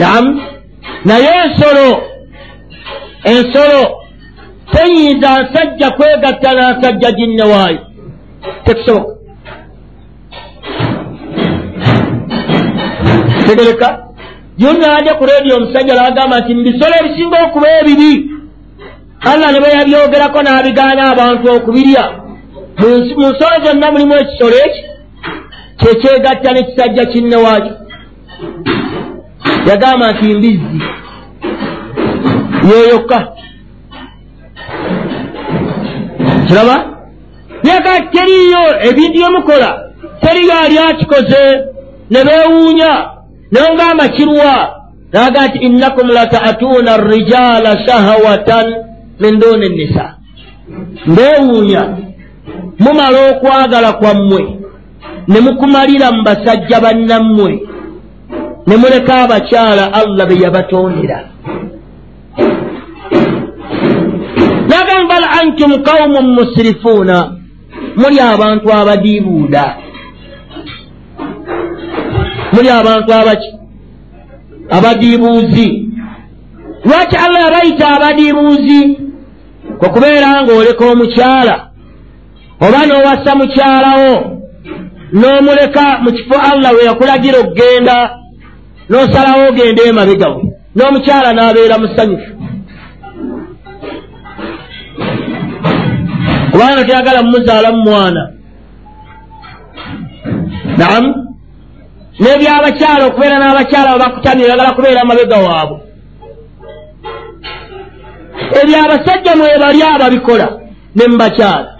nam 0.00 0.24
naye 1.04 1.30
ensolo 1.44 1.88
ensolo 3.24 3.82
teyinza 4.72 5.30
nsajja 5.42 5.90
kwegatta 5.90 6.50
n'asajja 6.56 7.10
ginne 7.12 7.44
waayo. 7.52 7.80
Tekisoboka 8.64 9.19
tegereka 13.50 13.88
yunaadya 14.58 15.14
ku 15.14 15.24
reediyo 15.26 15.56
omusajja 15.56 15.94
lagamba 15.94 16.40
nti 16.40 16.54
mubisolo 16.54 16.94
ebisinga 17.00 17.36
okuba 17.46 17.68
ebibi 17.80 18.12
allah 19.30 19.52
ne 19.52 19.60
bwe 19.60 19.70
yabyogerako 19.78 20.38
n'abigaana 20.42 21.02
abantu 21.12 21.44
okubirya. 21.56 22.04
Mu 22.78 23.28
nsolo 23.30 23.56
zonna 23.64 23.92
mulimu 23.92 24.14
ekisolo 24.22 24.56
eki? 24.66 24.82
Kyekyegatta 25.78 26.52
nekisajja 26.52 27.04
kinne 27.12 27.36
waakyo. 27.36 27.74
Yagamba 29.68 30.12
nti 30.12 30.34
mbizzi 30.34 30.78
yoyokka 32.68 33.18
kiraba? 36.46 36.76
Yaga 37.68 37.92
teriyo 38.12 38.62
ebintu 38.88 39.18
byemukola 39.18 39.70
teriyo 40.20 40.54
ali 40.64 40.78
akikoze 40.78 41.42
ne 42.10 42.20
beewuunya 42.24 43.19
nongamba 43.52 44.08
kiruwa 44.08 44.76
naga 45.12 45.46
nti 45.48 45.58
innakum 45.58 46.08
lataatuuna 46.08 46.96
rijaala 46.96 47.78
shahawatan 47.86 48.74
min 49.20 49.38
duuni 49.38 49.68
nisa. 49.68 50.14
Mbeewuunya 51.06 51.82
mumala 52.78 53.18
okwagala 53.30 53.92
kwammwe 53.92 54.42
ne 55.28 55.40
mukumalira 55.40 56.10
mu 56.12 56.22
basajja 56.22 56.80
bannammwe 56.80 57.52
ne 58.66 58.76
muleka 58.76 59.14
abakyala 59.24 59.92
allah 60.00 60.26
be 60.28 60.34
yabatondera 60.44 61.18
nagamba 64.70 65.08
bal 65.14 65.24
antum 65.40 65.70
qaumun 65.82 66.26
musirifuuna 66.38 67.16
muli 67.96 68.20
abantu 68.20 68.72
abadiibuuda 68.72 69.64
muli 72.52 72.68
abantu 72.70 73.12
abaki? 73.14 73.50
Abadiibuuzi. 74.70 75.68
Lwaki 76.84 77.16
allah 77.16 77.40
yabayita 77.44 77.88
abadiibuuzi? 77.96 78.98
Kwekubeera 79.78 80.42
ng'oleka 80.42 80.84
omukyala 80.92 81.56
oba 82.60 82.86
n'owassa 82.86 83.34
mukyalawo 83.40 84.12
n'omuleka 85.12 85.84
mu 86.02 86.10
kifo 86.12 86.36
allah 86.50 86.70
we 86.76 86.84
yakulagira 86.84 87.38
okugenda 87.38 87.96
n'osalawo 88.90 89.42
ogenda 89.48 89.82
emabegawe 89.90 90.42
n'omukyala 90.76 91.28
n'abeera 91.32 91.78
musanyufu. 91.82 92.30
Kubanga 96.50 96.84
toyagala 96.84 97.22
mumuzaalamu 97.22 97.82
mwana 97.84 98.22
naamu 100.78 101.29
n'ebyabakyala 102.20 103.02
okubeera 103.06 103.36
n'abakyala 103.38 103.92
babakutamye 103.92 104.44
oyagala 104.44 104.76
kubeera 104.76 105.00
amabega 105.02 105.36
waabwe. 105.46 105.78
Ebyabasajja 108.60 109.32
mwebali 109.36 109.82
ababikola 109.82 110.46
ne 110.96 111.04
mubakyala 111.10 111.70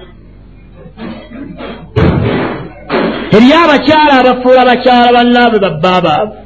eriyo 3.37 3.57
abakyala 3.65 4.13
abafuula 4.21 4.69
bakyala 4.71 5.09
bannaabwe 5.17 5.59
babbaabaabwe 5.65 6.37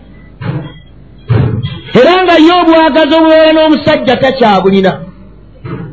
era 2.00 2.12
nga 2.22 2.34
ye 2.46 2.52
obwagazi 2.60 3.14
obubeera 3.14 3.50
n'omusajja 3.52 4.14
takyabulina. 4.22 4.92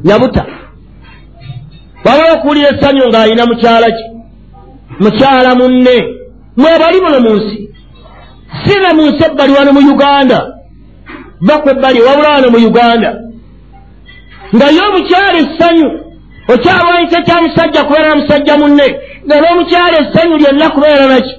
Yabuta 0.09 0.43
waba 2.05 2.23
okuwulira 2.33 2.69
essanyu 2.73 3.03
ng'alina 3.09 3.43
mukyala 3.49 3.87
ki? 3.97 4.05
Mukyala 5.03 5.51
munne. 5.59 5.97
Mwebali 6.57 6.99
muno 7.03 7.19
mu 7.25 7.31
nsi 7.37 7.60
si 8.65 8.75
ne 8.79 8.93
mu 8.93 9.03
nsi 9.09 9.23
ebbali 9.25 9.53
wano 9.53 9.71
mu 9.73 9.81
uganda. 9.93 10.39
Baku 11.47 11.69
ebbali 11.69 12.01
wabula 12.01 12.29
wano 12.29 12.49
mu 12.49 12.57
uganda. 12.69 13.11
Nga 14.55 14.65
ye 14.75 14.81
omukyala 14.87 15.37
essanyu 15.43 15.89
okyalwanyisa 16.53 17.21
kya 17.21 17.41
musajja 17.41 17.83
kubeera 17.83 18.15
musajja 18.15 18.57
munne 18.57 18.87
nga 19.25 19.35
n'omukyala 19.39 19.95
essanyu 20.03 20.35
lyonna 20.37 20.69
kubeera 20.69 21.05
naki 21.07 21.35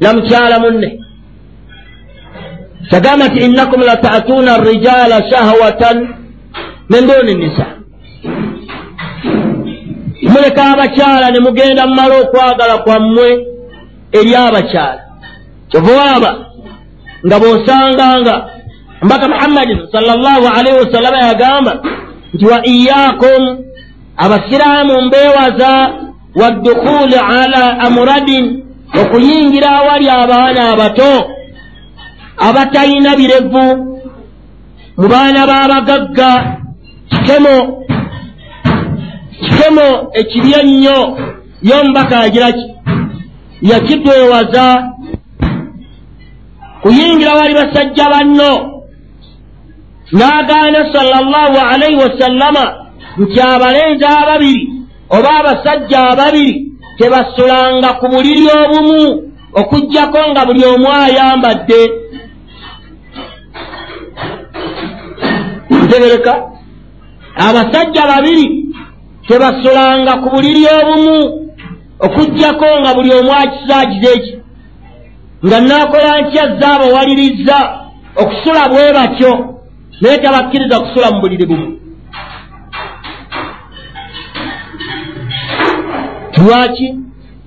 na 0.00 0.12
mukyala 0.12 0.58
munne. 0.58 0.88
Kyagamba 2.90 3.28
nti 3.28 3.38
innakum 3.46 3.80
lataatuuna 3.80 4.58
rijaala 4.58 5.30
shahwatan 5.30 5.96
min 6.90 7.06
duuni 7.06 7.34
nisa 7.34 7.66
muleka 10.22 10.62
abakyala 10.72 11.30
ne 11.30 11.40
mugenda 11.40 11.86
mumala 11.86 12.14
okwagala 12.22 12.78
kwammwe 12.78 13.28
eri 14.12 14.34
abakyala 14.34 15.05
kyovawaaba 15.70 16.30
nga 17.26 17.36
bw'osanganga. 17.40 18.36
Mbaka 19.02 19.28
muhammadin 19.28 19.78
salllah 19.92 20.36
alaihi 20.58 20.78
wasallama 20.78 21.18
yagamba 21.28 21.72
nti 22.34 22.44
wa 22.46 22.66
iyakum 22.66 23.42
abasiraamu 24.16 24.94
mbeewaza 25.06 25.72
waddukuli 26.40 27.16
ala 27.40 27.80
amuradin 27.80 28.64
okuyingira 29.00 29.68
awali 29.78 30.08
abaana 30.10 30.60
abato 30.72 31.12
abatalina 32.48 33.16
birevu 33.16 33.66
mu 34.98 35.08
baana 35.08 35.46
b'abagagga. 35.46 36.32
Kitemo 37.10 37.84
kitemo 39.44 39.86
ekibi 40.20 40.52
ennyo 40.60 41.18
yomubaka 41.62 42.16
yagiraki 42.22 42.64
yakitwewaza 43.62 44.64
kuyingira 46.82 47.34
wali 47.34 47.54
basajja 47.54 48.10
banno. 48.10 48.52
N'agaana 50.12 50.92
sallallahu 50.92 51.56
alaihi 51.70 51.96
wasallama 51.96 52.64
nti 53.18 53.40
abalenzi 53.40 54.04
ababiri 54.04 54.68
oba 55.10 55.30
abasajja 55.40 55.98
ababiri 56.10 56.72
tebasulanga 56.98 57.88
ku 58.00 58.06
buliri 58.08 58.46
obumu 58.62 59.02
okugjako 59.60 60.20
nga 60.30 60.46
buli 60.46 60.64
omu 60.64 60.88
ayambadde. 60.92 61.82
Ntegereka 65.70 66.34
abasajja 67.46 68.02
babiri 68.06 68.46
tebasulanga 69.28 70.12
ku 70.22 70.28
buliri 70.30 70.64
obumu 70.78 71.18
okugjako 72.00 72.68
nga 72.80 72.94
buli 72.94 73.10
omu 73.14 73.32
akisaakiza 73.32 74.10
eki 74.16 74.35
nga 75.46 75.60
naakola 75.60 76.20
ntya 76.20 76.44
zaabawalirizza 76.60 77.58
okusula 78.22 78.68
bwe 78.68 78.92
batyo? 78.96 79.32
Naye 80.00 80.18
tabakkiriza 80.18 80.80
kusula 80.80 81.10
mu 81.10 81.20
buliri 81.20 81.46
bumu. 81.46 81.68
Lwaki? 86.38 86.94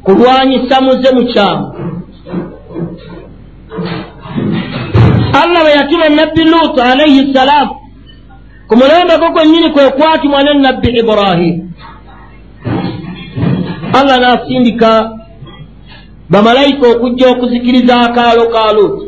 Kulwanyisa 0.03 0.81
muze 0.81 1.09
mukyamu 1.15 1.65
allah 5.41 5.61
bwe 5.63 5.71
yatuma 5.71 6.09
nabbi 6.09 6.43
luutu 6.43 6.81
alaihi 6.81 7.33
ssalaamu 7.33 7.75
ku 8.67 8.75
mulembe 8.77 9.17
gwo 9.17 9.29
gwennyini 9.31 9.69
kwe 9.69 9.89
kwatumwa 9.89 10.43
ne 10.43 10.53
nabbi 10.53 10.87
ibrahimu 10.99 11.71
allah 13.93 14.17
n'asindika 14.19 15.11
bamalayika 16.29 16.87
okujja 16.87 17.29
okuzikiriza 17.29 17.95
akaalo 18.01 18.43
ka 18.53 18.73
luutu 18.73 19.05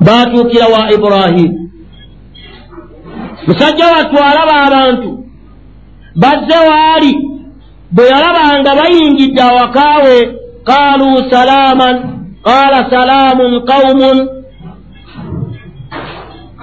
baatuukira 0.00 0.66
wa 0.66 0.92
ibrahimu 0.92 1.62
musajja 3.46 3.86
wattu 3.86 4.16
alaba 4.24 4.62
abantu. 4.62 5.18
Bazze 6.16 6.58
waali 6.68 7.12
bwe 7.90 8.04
yalabanga 8.06 8.74
bayingidde 8.74 9.42
awakaawe 9.42 10.16
qaaluu 10.64 11.30
salaaman 11.30 11.96
qaala 12.44 12.90
salaamun 12.90 13.52
qawumun 13.66 14.18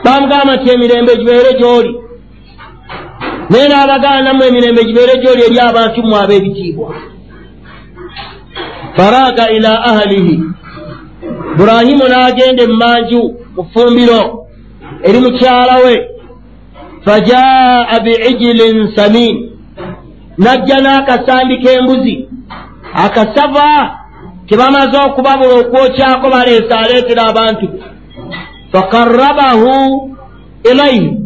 bamugamba 0.03 0.55
nti 0.55 0.69
emirembe 0.73 1.15
gibeere 1.15 1.51
gy'oli. 1.59 1.91
Naye 3.49 3.67
n'abagana 3.69 4.21
nammwe 4.21 4.47
emirembe 4.47 4.83
gibeere 4.83 5.13
gy'oli 5.21 5.41
eri 5.47 5.59
abantu 5.59 6.01
mmwe 6.03 6.17
ab'ebitiibwa 6.23 6.87
faraaga 8.99 9.49
ila 9.49 9.83
ahalihi 9.89 10.43
iburahimu 11.55 12.03
n'agenda 12.11 12.63
emmanju 12.63 13.21
mu 13.55 13.63
ffumbiro 13.63 14.21
eri 15.03 15.19
mukyala 15.19 15.75
we. 15.85 15.95
Fajaa 17.05 17.99
biijilin 18.03 18.95
samin. 18.95 19.35
N'ajja 20.37 20.77
n'akasambi 20.83 21.55
k'embuzi. 21.63 22.15
Akasava 22.93 23.95
kebamaze 24.47 24.97
okubabula 25.07 25.53
okwokyako 25.61 26.29
baleese 26.29 26.73
aleetera 26.73 27.23
abantu. 27.31 27.67
Fakarabahu 28.71 29.71
ilaihi 30.71 31.17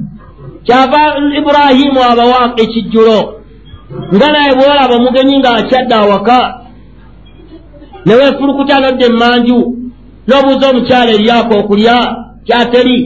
kyava 0.66 1.02
iburahimu 1.38 2.00
abawa 2.12 2.54
ekijjulo. 2.64 3.20
Nga 4.14 4.28
naye 4.32 4.52
bwolaba 4.56 4.96
omugenyi 4.96 5.40
ng'akyadde 5.40 5.96
awaka 5.96 6.63
neweefulukuta 8.06 8.80
nodda 8.80 9.06
emmanju 9.06 9.60
n'obuuza 10.28 10.66
omukyala 10.70 11.12
eryako 11.18 11.54
okulya 11.62 11.96
kyateri 12.46 12.98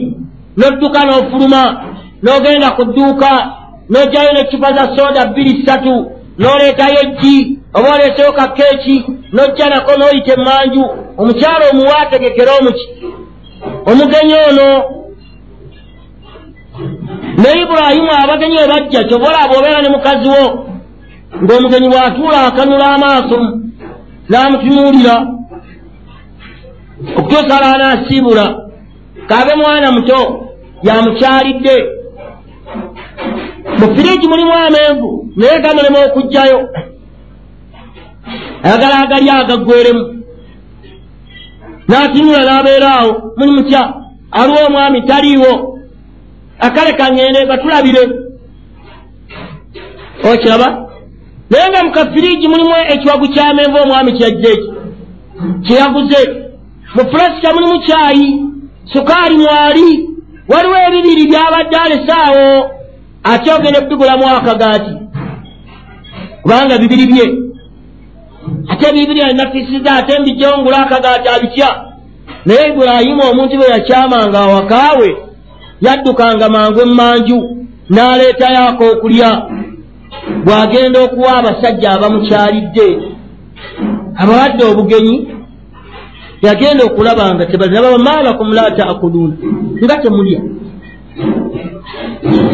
n'odduka 0.58 1.00
n'ofuluma 1.04 1.62
n'ogenda 2.22 2.68
ku 2.76 2.82
dduuka 2.88 3.30
n'ojjayo 3.90 4.30
n'eccupa 4.32 4.68
za 4.76 4.84
sooda 4.96 5.26
bbiri 5.26 5.52
ssatu 5.62 5.94
n'oleetayo 6.38 6.98
ejji 7.04 7.58
oba 7.76 7.88
oleeseyo 7.94 8.32
kakeeki 8.32 8.96
n'ojja 9.34 9.66
nako 9.70 9.92
n'oyita 9.98 10.32
emmanju. 10.38 10.84
Omukyala 11.20 11.64
omuwa 11.72 11.98
ategekere 11.98 12.50
omuki 12.60 12.86
omugenyi 13.90 14.34
ono 14.50 14.68
ne 17.40 17.50
ibulayimu 17.62 18.12
abagenyi 18.22 18.56
we 18.60 18.66
bajja 18.72 19.04
kyova 19.08 19.26
olaba 19.28 19.54
obeera 19.58 19.82
ne 19.82 19.88
mukazi 19.94 20.28
wo 20.34 20.44
ng'omugenyi 21.42 21.88
bw'atuula 21.92 22.38
akanula 22.48 22.86
amaaso 22.94 23.38
n'amutunuulira. 24.28 25.26
Okutuusa 27.16 27.60
lwanaasiibula 27.60 28.46
kaabe 29.28 29.54
mwana 29.54 29.92
muto 29.92 30.50
yamukyalidde. 30.82 31.76
Mu 33.78 33.96
firiigi 33.96 34.28
mulimu 34.28 34.52
amenvu 34.54 35.26
naye 35.36 35.60
gamulema 35.60 35.98
okugjayo. 36.06 36.68
Ayagala 38.62 38.98
agali 38.98 39.30
agaggweremu 39.30 40.04
n'atinula 41.88 42.40
n'abeeraawo 42.44 43.32
muli 43.36 43.50
mutya 43.50 43.94
aliwo 44.30 44.58
omwami 44.66 45.02
taliiwo. 45.02 45.78
Akale 46.60 46.92
kaŋŋende 46.92 47.46
batulabire 47.46 48.02
okiraba 50.30 50.87
naye 51.50 51.68
nga 51.70 51.84
mu 51.84 51.90
kafiriigi 51.92 52.48
mulimu 52.48 52.74
ekiwagu 52.88 53.28
kyamenvu 53.28 53.76
omwami 53.82 54.12
kyajja 54.12 54.50
eki 54.50 54.68
kyeyaguze 55.66 56.20
mu 56.94 57.02
fulasika 57.10 57.54
mulimu 57.54 57.80
kyayi? 57.80 58.42
Sukaali 58.92 59.36
mwali? 59.38 60.08
Waliwo 60.48 60.76
ebibiri 60.88 61.26
byabadde 61.30 61.76
alesaawo 61.76 62.70
ate 63.24 63.52
ogenda 63.52 63.78
okubigulamu 63.78 64.24
akagaati. 64.28 64.92
Kubanga 66.42 66.78
bibiri 66.78 67.06
bye. 67.06 67.26
Ate 68.68 68.92
bibiri 68.92 69.20
alinafisiza 69.22 69.92
ate 69.96 70.18
mbijongula 70.20 70.78
akagaati 70.78 71.28
abitya 71.28 71.84
naye 72.46 72.68
ibulayimu 72.68 73.22
omuntu 73.30 73.56
bwe 73.56 73.66
yakyamanga 73.70 74.38
awakaawe 74.38 75.16
yaddukanga 75.80 76.48
mangu 76.48 76.80
emmanju 76.80 77.38
n'aleetayoako 77.90 78.84
okulya 78.92 79.30
bw'agenda 80.44 80.98
okuwa 81.06 81.32
abasajja 81.38 81.88
abamukyalidde 81.90 82.88
abawadde 84.22 84.62
obugenyi 84.64 85.16
yagenda 86.42 86.84
okulaba 86.84 87.34
nga 87.34 87.46
tebazaba 87.46 87.98
maalakum 87.98 88.48
la 88.52 88.70
taakuluuna 88.70 89.36
nga 89.84 89.96
temulya. 90.02 90.40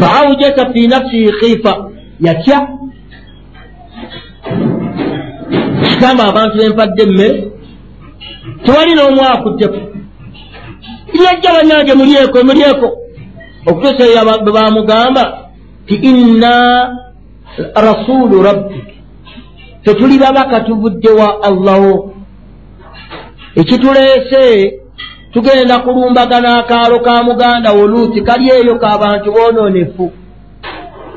Faaujasa 0.00 0.72
fi 0.72 0.80
nafsihi 0.88 1.32
khiifa 1.40 1.72
yatya. 2.20 2.58
Gamba 6.00 6.24
abantu 6.28 6.54
bempadde 6.58 7.02
emmere 7.02 7.36
tewali 8.64 8.92
n'omwakuddeku 8.94 9.80
yajja 11.24 11.50
bannange 11.56 11.92
mulyeko 11.94 12.36
mulyeko. 12.48 12.88
Okutuusa 13.66 14.04
bwe 14.44 14.52
bamugamba 14.52 15.22
ti 15.86 15.94
inna 15.94 16.52
rasulu 17.58 18.42
rabbik 18.42 18.86
tetuli 19.84 20.18
babaka 20.18 20.60
tuvudde 20.60 21.10
wa 21.10 21.42
allahu 21.42 22.14
ekituleese 23.54 24.72
tugenda 25.32 25.78
kulumbagana 25.78 26.58
akaalo 26.58 27.00
ka 27.00 27.22
muganda 27.22 27.72
wo 27.72 27.86
luuti 27.86 28.20
kali 28.22 28.50
eyo 28.50 28.78
k'abantu 28.78 29.32
boonoonefu 29.32 30.12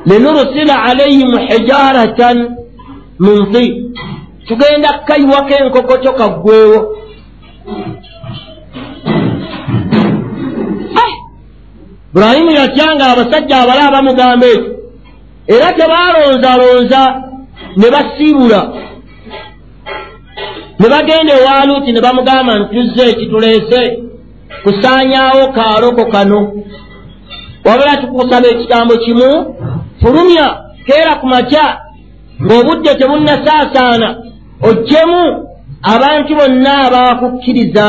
linurusila 0.06 0.82
alaihim 0.82 1.38
hijaratan 1.38 2.56
min 3.18 3.52
ti. 3.52 3.92
Tugenda 4.48 4.92
kukayiwako 4.98 5.54
enkokoto 5.54 6.12
kaggwewo 6.12 6.98
ibulayimu 12.18 12.50
yatyanga 12.50 13.06
abasajja 13.06 13.56
abala 13.62 13.88
abamugamba 13.88 14.46
ekyo 14.46 14.77
era 15.48 15.72
tebalonzalonza 15.72 17.02
ne 17.76 17.90
basiibula. 17.90 18.72
Ne 20.78 20.88
bagenda 20.88 21.32
ewa 21.40 21.66
luuti 21.66 21.92
ne 21.92 22.00
bamugamba 22.00 22.58
nti 22.58 22.74
tuzze 22.74 23.02
ekituleese 23.10 23.80
kusaanyaawo 24.62 25.52
kaaloko 25.56 26.04
kano. 26.12 26.40
Wabula 27.64 27.96
tukusaba 27.96 28.48
ekigambo 28.48 28.96
kimu 28.96 29.56
fulumya 30.00 30.46
keera 30.86 31.14
ku 31.20 31.26
makya 31.26 31.66
ng'obudde 32.42 32.94
tebunnasaasaana 32.94 34.08
ojjemu 34.68 35.22
abantu 35.82 36.32
bonna 36.38 36.72
abaakukkiriza. 36.86 37.86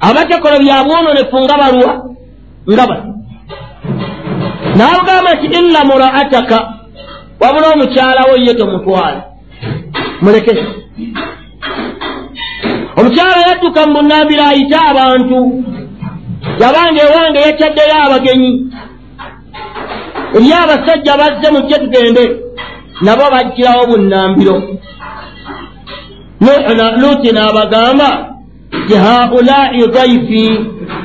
Abatekola 0.00 0.58
byabwononefu 0.58 1.36
nga 1.40 1.56
balwa 1.60 1.92
nga 2.72 2.86
bano 2.86 3.19
n'abugamba 4.76 5.30
nti 5.34 5.46
illa 5.58 5.80
muraataka 5.90 6.58
wabula 7.40 7.66
omukyalawo 7.74 8.34
ye 8.44 8.54
tomutwala 8.54 9.20
muleke. 10.22 10.54
Omukyala 12.98 13.38
yadduka 13.48 13.80
mu 13.86 13.92
bunambiro 13.94 14.42
ayite 14.50 14.76
abantu. 14.90 15.38
Yabanga 16.60 17.00
ewange 17.08 17.38
yakyaddeyo 17.46 17.96
abagenyi. 18.06 18.52
Eri 20.36 20.52
abasajja 20.52 21.12
bazze 21.20 21.48
mujje 21.54 21.76
tugende 21.82 22.24
nabo 23.00 23.24
bajjirawo 23.32 23.86
bunambiro 23.90 24.56
luuti 27.00 27.32
n'abagamba 27.32 28.08
ti 28.88 28.94
haulai 28.94 29.86
daifi 29.94 30.44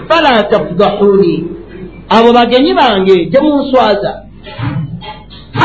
fala 0.07 0.43
tafdahuni 0.43 1.54
abo 2.09 2.33
bagenyi 2.33 2.73
bange 2.73 3.25
temunswaza 3.25 4.21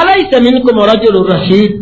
alaisa 0.00 0.40
minkum 0.40 0.78
rajulu 0.78 1.26
rashid. 1.28 1.72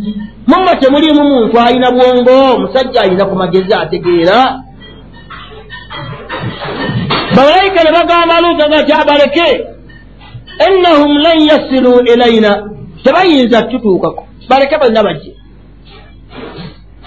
Mumwe 0.47 0.77
temulimu 0.77 1.25
muntu 1.25 1.61
alina 1.61 1.91
bwongo 1.91 2.55
omusajja 2.55 3.01
alina 3.01 3.25
ku 3.27 3.37
magezi 3.37 3.75
ategeera. 3.75 4.61
Bamalayika 7.37 7.85
ne 7.85 7.91
bagamba 7.93 8.41
luuta 8.41 8.69
nga 8.69 8.83
kyabaleke 8.83 9.67
innahum 10.69 11.19
lan 11.19 11.39
yasilu 11.41 12.01
ilaina 12.01 12.71
tebayinza 13.05 13.63
tutuukako 13.63 14.27
baleke 14.49 14.79
balina 14.79 15.03
bajje. 15.03 15.35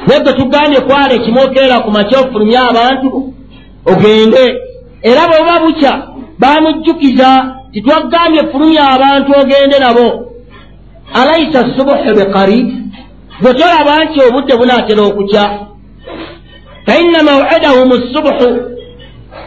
Nebwe 0.08 0.34
tugambye 0.34 0.82
kwala 0.82 1.14
ekimwokerera 1.14 1.80
ku 1.80 1.91
makya 1.91 2.20
ofulumye 2.20 2.58
abantu 2.58 3.34
ogende. 3.86 4.62
Era 5.02 5.28
bweoba 5.28 5.60
bukya 5.60 6.11
bamujjukiza 6.41 7.55
titwagambye 7.71 8.41
fulumya 8.51 8.83
abantu 8.89 9.31
ogende 9.41 9.79
nabo. 9.79 10.07
Alaisa 11.13 11.59
subuhi 11.77 12.13
bekarib 12.17 12.67
bwe 13.41 13.53
tolaba 13.53 14.05
nti 14.05 14.19
obudde 14.27 14.53
bunaatera 14.57 15.01
okukya. 15.01 15.43
Faina 16.85 17.23
mawidahum 17.23 17.91
subuhu 18.13 18.49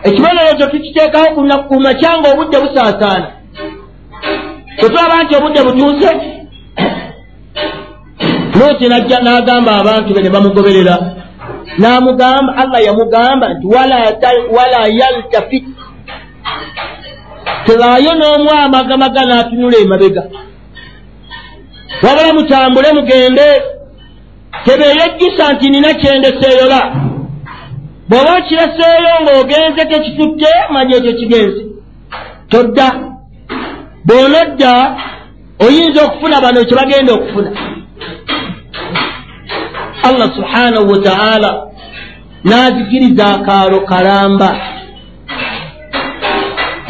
ekibonerezo 0.07 0.67
tukiteekawo 0.71 1.29
ku 1.69 1.75
makya 1.81 2.19
nga 2.19 2.29
obudde 2.33 2.57
busaasaana. 2.63 3.29
Tetulaba 4.79 5.23
nti 5.23 5.35
obudde 5.37 5.61
butuuse 5.67 6.11
luuti 8.57 8.89
najja 8.89 9.19
n'agamba 9.21 9.73
abantu 9.81 10.15
be 10.15 10.21
ne 10.23 10.31
bamugoberera. 10.31 10.97
N'amugamba 11.79 12.51
allah 12.63 12.81
yamugamba 12.87 13.47
nti 13.55 13.67
wala 14.57 14.81
yaltafit 15.01 15.74
tebaayo 17.67 18.13
n'omu 18.19 18.51
amagamaga 18.51 19.23
n'atunula 19.27 19.77
emabega. 19.79 20.23
Wabula 22.03 22.33
mutambule 22.35 22.93
mugende. 22.93 23.47
Tebeeyejjusa 24.65 25.53
nti 25.53 25.69
nina 25.71 25.95
kyendeseeyola. 26.01 26.81
Bw'oba 28.09 28.31
okireseeyo 28.39 29.13
ng'ogenze 29.23 29.83
tekitutte 29.91 30.51
manya 30.73 30.97
ekyo 30.97 31.13
kigenze. 31.19 31.63
Todda. 32.49 32.89
Bw'onodda 34.07 34.73
oyinza 35.65 36.01
okufuna 36.05 36.41
bano 36.41 36.65
kye 36.65 36.77
bagenda 36.77 37.13
okufuna. 37.15 37.51
Allah 40.09 40.29
subhanahu 40.37 40.91
wataala 40.93 41.51
n'azikiriza 42.45 43.27
akaalo 43.35 43.81
kalamba 43.81 44.51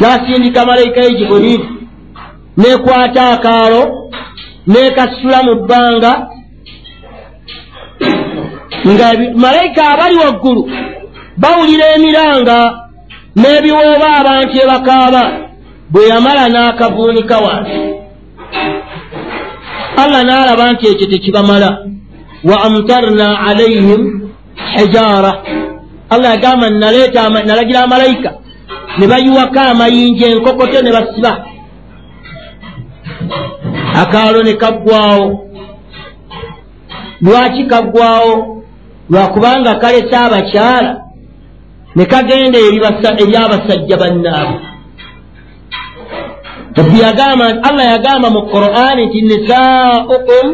n'asindika 0.05 0.65
malayika 0.65 1.01
ye 1.01 1.11
jibuliiri 1.17 1.67
n'ekwata 2.57 3.23
akaalo 3.33 3.81
n'ekasitula 4.67 5.39
mu 5.47 5.53
bbanga 5.59 6.11
nga 8.91 9.07
malayika 9.45 9.81
abali 9.93 10.15
waggulu 10.23 10.63
bawulira 11.41 11.85
emiranga 11.95 12.57
n'ebiwooba 13.39 14.07
abantu 14.19 14.55
ebakaaba 14.63 15.23
bwe 15.91 16.03
yamala 16.11 16.43
n'akavuunika 16.53 17.35
wansi 17.45 17.79
allah 20.01 20.21
n'alaba 20.27 20.71
nti 20.71 20.83
ekyo 20.91 21.05
tekibamala 21.11 21.69
wa 22.49 22.57
amtarna 22.67 23.27
alaihim 23.47 24.01
hijaara. 24.77 25.33
Allah 26.09 26.29
yagamba 26.35 26.69
nalagira 26.69 27.83
amalayika 27.83 28.44
ne 28.97 29.07
bayiwako 29.07 29.59
amayinja 29.59 30.27
enkokoto 30.27 30.81
ne 30.81 30.91
basiba. 30.91 31.45
Akaalo 34.01 34.43
ne 34.43 34.53
kaggwawo 34.53 35.49
lwaki 37.21 37.63
kaggwawo 37.63 38.63
lwakubanga 39.09 39.75
kalesa 39.75 40.25
abakyala 40.25 41.01
ne 41.95 42.05
kagenda 42.05 42.59
eri 42.59 42.79
abasajja 43.37 43.97
bannaabwe. 43.97 44.59
Rabbi 46.75 46.99
yagamba 46.99 47.45
allah 47.63 47.85
yagamba 47.93 48.29
mu 48.29 48.41
qur'ani 48.51 49.05
nti 49.05 49.21
nisaukum 49.21 50.45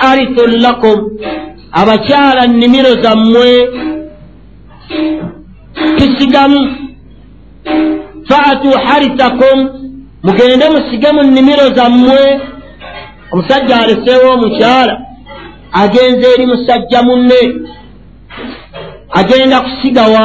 harithun 0.00 0.60
lakum. 0.62 0.98
Abakyala 1.72 2.46
nnimiro 2.46 3.02
zammwe 3.02 3.68
kisigamu 5.96 6.77
faatu 8.28 8.68
harithakum 8.86 9.58
mugende 10.22 10.66
musige 10.70 11.12
mu 11.12 11.22
nnimiro 11.22 11.66
zammwe. 11.76 12.40
Omusajja 13.32 13.76
aleseewo 13.82 14.32
omukyala. 14.34 14.94
Agenza 15.72 16.28
eri 16.34 16.46
musajja 16.46 17.02
munne. 17.02 17.40
Agenda 19.12 19.60
kusigawa 19.60 20.24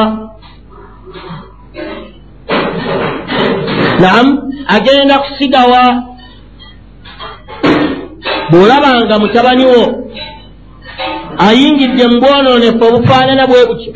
nam 3.99 4.27
agenda 4.67 5.19
kusigawa 5.19 6.03
bw'olabanga 8.51 9.19
mutabani 9.19 9.65
wo 9.65 9.83
ayingidde 11.47 12.07
mu 12.07 12.17
bwonoonefu 12.21 12.83
obufaanana 12.87 13.47
bwe 13.47 13.65
butyo 13.69 13.91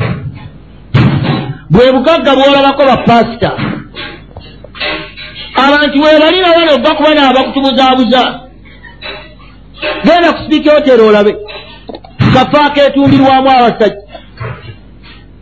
bwe 1.70 1.92
bugagga 1.92 2.32
bw'olabako 2.36 2.82
bapasita 2.90 3.50
abantu 5.64 5.96
webalina 6.02 6.48
wano 6.56 6.74
ojja 6.74 6.94
kuba 6.94 7.14
naabakutubuzaabuza 7.14 8.22
genda 10.04 10.32
ku 10.32 10.38
sipiika 10.42 10.74
hoteri 10.74 11.02
olabe. 11.02 11.36
Kafa 12.34 12.64
akeetundirwamu 12.66 13.50
abasajja. 13.50 14.02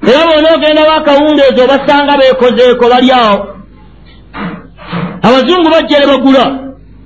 Era 0.08 0.26
bona 0.26 0.54
ogendawo 0.54 0.92
akawundeezo 0.92 1.64
obasanga 1.64 2.18
beekozeeko 2.18 2.88
bali 2.88 3.10
awo. 3.12 3.56
Abazungu 5.22 5.70
bajja 5.70 5.98
ne 6.00 6.06
bagula 6.06 6.44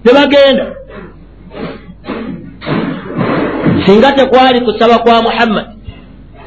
ne 0.05 0.13
bagenda. 0.13 0.67
Singa 3.87 4.13
tekwali 4.13 4.61
kusaba 4.61 4.99
kwa 4.99 5.23
muhammad 5.23 5.67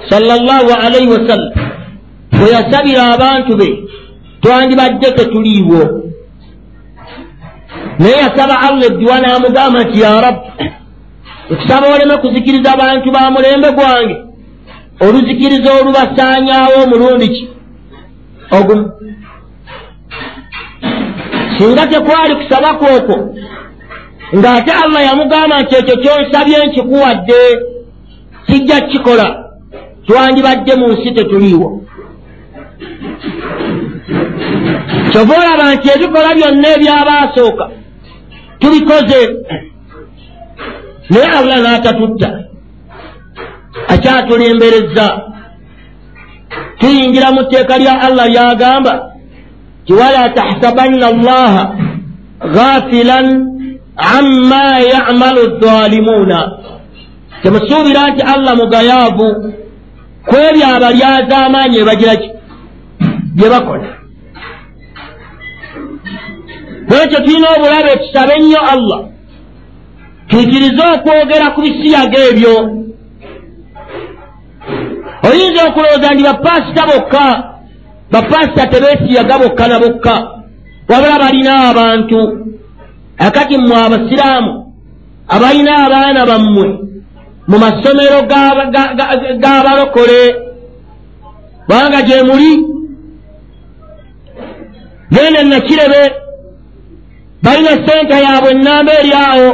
sallallahu 0.10 0.70
alaihi 0.86 1.08
wasallam 1.08 1.54
bwe 2.38 2.50
yasabira 2.56 3.04
abantu 3.14 3.58
be 3.58 3.68
twandibadde 4.42 5.12
tetuliiwo. 5.12 6.04
Naye 8.00 8.18
yasaba 8.18 8.60
allah 8.60 8.86
eddiwa 8.86 9.20
n'amugamba 9.20 9.84
nti 9.84 10.02
ya 10.02 10.22
rabbi 10.22 10.48
okusaba 11.52 11.88
oleme 11.88 12.18
kuzikiriza 12.18 12.74
abantu 12.74 13.12
ba 13.12 13.32
mulembe 13.32 13.72
gwange 13.72 14.16
oluzikiriza 15.06 15.70
olubasaanyaawo 15.74 16.84
omulundi 16.84 17.28
ki? 17.30 17.50
Ogumu 18.58 18.92
singa 21.58 21.88
tekwali 21.88 22.36
kusaba 22.36 22.74
kwokwo 22.74 23.36
ng'ate 24.38 24.72
allah 24.84 25.02
yamugamba 25.06 25.62
nti 25.62 25.76
ekyo 25.76 25.96
kyonsabye 25.98 26.58
nkikuwadde 26.68 27.40
kijja 28.48 28.82
kukikola. 28.82 29.28
Twandibadde 30.08 30.76
mu 30.76 30.88
nsi 30.88 31.12
tetuliiwo 31.12 31.83
kyova 35.12 35.34
olaba 35.40 35.66
nti 35.76 35.88
ebikola 35.96 36.30
byonna 36.38 36.68
ebyabaasooka 36.76 37.66
tubikoze. 38.60 39.22
Naye 41.10 41.28
allah 41.40 41.58
n'atatutta 41.64 42.30
akyatulembereza 43.94 45.08
tuyingira 46.80 47.32
mu 47.36 47.42
tteeka 47.44 47.76
lya 47.78 47.94
allah 48.08 48.26
lyagamba 48.34 48.94
ti 49.86 49.94
wala 49.94 50.30
tahsabanna 50.38 51.06
allaha 51.14 51.64
ghafilan 52.56 53.28
amma 53.98 54.66
yamalu 54.94 55.60
dhalimuuna 55.62 56.40
temusuubira 57.44 58.08
nti 58.12 58.22
allah 58.34 58.54
mugayaavu 58.56 59.28
ku 60.28 60.36
ebyo 60.48 60.66
abalyaza 60.76 61.36
amaanyi 61.46 61.78
ebagira 61.84 62.16
ki? 62.22 62.30
Bye 63.36 63.50
bakola 63.50 64.03
lwekyo 66.90 67.20
tulina 67.26 67.48
obulabe 67.56 67.92
tusabe 68.02 68.36
nnyo 68.40 68.62
allah. 68.74 69.00
Tuyikirize 70.28 70.84
okwogera 70.96 71.52
ku 71.56 71.62
bisiyaga 71.62 72.20
ebyo 72.30 72.56
oyinza 75.30 75.62
okulowooza 75.68 76.10
ndi 76.14 76.24
bapasita 76.24 76.84
bokka. 76.90 77.26
Bapasita 78.12 78.68
tebeesiyaga 78.68 79.36
bokka 79.40 79.68
na 79.68 79.80
bokka. 79.80 80.16
Wabula 80.90 81.20
balina 81.20 81.70
abantu. 81.70 82.20
Akati 83.18 83.58
mmwe 83.58 83.76
abasiraamu 83.86 84.74
abalina 85.28 85.86
abaana 85.86 86.26
bammwe 86.26 86.68
mu 87.48 87.58
masomero 87.60 88.20
g'abalokole 89.42 90.22
kubanga 91.66 92.02
gye 92.02 92.24
muli 92.24 92.52
genda 95.12 95.44
nakirebe 95.44 96.02
balina 97.44 97.72
sente 97.88 98.14
yaabwe 98.26 98.50
ennamba 98.52 98.92
eri 99.00 99.12
awo. 99.28 99.50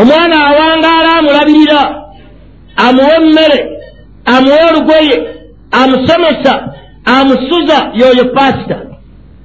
Omwana 0.00 0.36
awangaala 0.48 1.10
amulabirira 1.18 1.80
amuwa 2.76 3.14
emmere 3.16 3.58
amuwa 4.24 4.58
olugoye 4.70 5.16
amusomesa 5.70 6.52
amusuza 7.04 7.78
yoyo 7.94 8.24
pasita. 8.34 8.76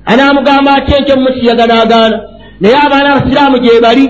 Anaamugamba 0.05 0.73
ati 0.75 0.91
enkyo 0.97 1.15
mumusiyaga 1.15 1.65
n'agaana 1.67 2.17
naye 2.61 2.75
abaana 2.85 3.09
abasiraamu 3.15 3.57
gye 3.63 3.79
bali. 3.81 4.05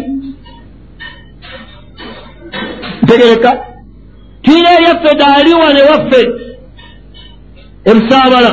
Ntegereka 3.04 3.52
tuyina 4.44 4.70
eryaffe 4.78 5.16
gaali 5.16 5.54
wane 5.54 5.82
waffe 5.82 6.22
emusaabala 7.86 8.52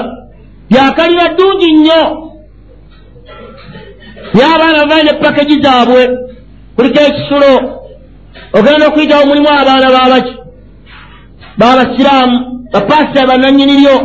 byakalira 0.70 1.28
ddungi 1.32 1.72
nnyo 1.72 2.27
naye 4.34 4.54
abaana 4.54 4.78
bavayo 4.86 5.04
ne 5.04 5.12
pakeji 5.12 5.62
zaabwe 5.62 6.02
kuliko 6.76 7.00
ekisulo 7.08 7.52
ogenda 8.52 8.86
okuyitawo 8.88 9.26
mulimu 9.26 9.48
abaana 9.48 9.88
babaki 9.96 10.34
babasiraamu 11.58 12.36
bapasita 12.72 13.26
bananyiniryo 13.26 13.96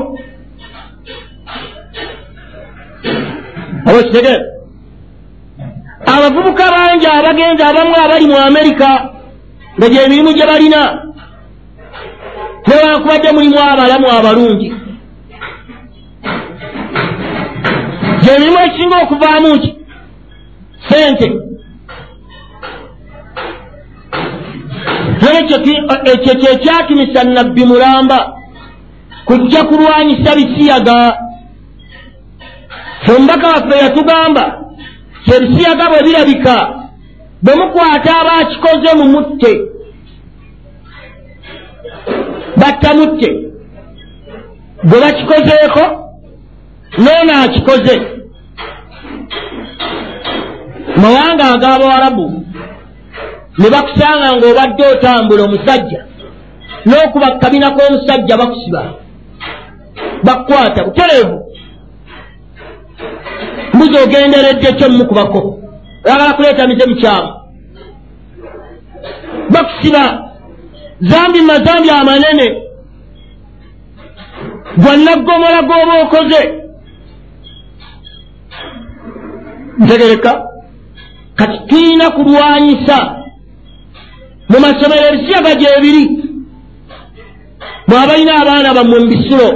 abo 3.87 3.99
kitegeera 4.03 4.45
abavubuka 6.05 6.63
bangi 6.75 7.07
abagenzi 7.07 7.63
abamu 7.63 7.95
abali 8.03 8.25
mu 8.27 8.37
amerika 8.37 8.89
nga 9.77 9.87
gyemirimu 9.89 10.31
gye 10.33 10.45
balina 10.45 10.81
newankubadde 12.67 13.31
mulimu 13.31 13.59
abalamu 13.59 14.07
abalungi. 14.17 14.69
Gyemirimu 18.23 18.59
ekisinga 18.65 18.97
okuvaamu 19.03 19.59
ki 19.61 19.69
sente 20.93 21.27
ekyo 26.13 26.35
kyekyatumisa 26.35 27.23
nabbi 27.23 27.65
mulamba 27.65 28.33
kujja 29.25 29.63
kulwanyisa 29.63 30.35
bisiyaga. 30.35 31.17
Omubaka 33.15 33.47
waffe 33.47 33.77
yatugamba 33.77 34.43
kyebisiyaga 35.25 35.89
bwe 35.89 36.03
birabika 36.03 36.55
bwe 37.41 37.55
mukwata 37.55 38.11
abakikoze 38.21 38.89
mu 38.97 39.05
mutte. 39.13 39.51
Batta 42.57 42.93
mutte. 42.93 43.29
Gwe 44.83 44.99
bakikozeeko 45.01 45.83
noono 46.97 47.33
akikoze 47.43 48.12
mawanga 51.01 51.43
ag'abawarabu 51.53 52.25
ne 53.57 53.67
bakusanga 53.69 54.27
ng'obadde 54.35 54.83
otambula 54.93 55.43
omusajja 55.43 56.01
n'okuba 56.85 57.27
kabina 57.41 57.71
k'omusajja 57.75 58.37
bakusiba 58.37 58.81
bakkwata 60.23 60.83
butereevu. 60.83 61.37
Mbuzi 63.73 63.97
ogenderedde 64.03 64.73
kyo 64.77 64.89
mukubako 64.89 65.59
oyagala 66.05 66.33
kuleeta 66.33 66.67
mize 66.67 66.85
mukyamu 66.85 67.31
bakusiba 69.53 70.03
zambi 71.01 71.41
mazambi 71.41 71.89
amanene 71.89 72.47
gwanaggomola 74.77 75.59
gw'oba 75.67 75.93
okoze. 76.03 76.41
Ntegereka 79.79 80.31
kati 81.35 81.57
tuyina 81.67 82.11
kulwanyisa. 82.11 82.97
Mu 84.49 84.59
masomero 84.59 85.07
ebisiyaga 85.07 85.55
gyebiri 85.55 86.03
mwe 87.87 87.97
abalina 88.03 88.33
abaana 88.41 88.73
bammwe 88.73 88.99
mu 88.99 89.07
bisulo 89.07 89.47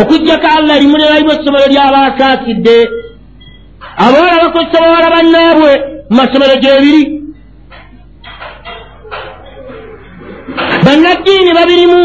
okugjako 0.00 0.46
allah 0.58 0.76
limu 0.80 0.96
ne 0.98 1.06
balimu 1.10 1.32
essomero 1.32 1.66
ly'abaakaasidde 1.72 2.76
abawala 4.04 4.42
bakozesa 4.44 4.82
bawala 4.84 5.08
bannaabwe 5.14 5.72
mu 6.10 6.16
masomero 6.16 6.54
gyebiri 6.62 7.02
bannaddiini 10.84 11.50
babirimu. 11.58 12.02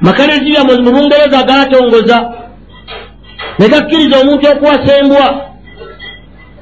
Makanezia 0.00 0.64
mu 0.64 0.90
bungereza 0.94 1.42
gatongoza 1.48 2.18
ne 3.58 3.68
gakkiriza 3.68 4.20
omuntu 4.20 4.46
okuwasa 4.52 4.96
embwa 5.00 5.28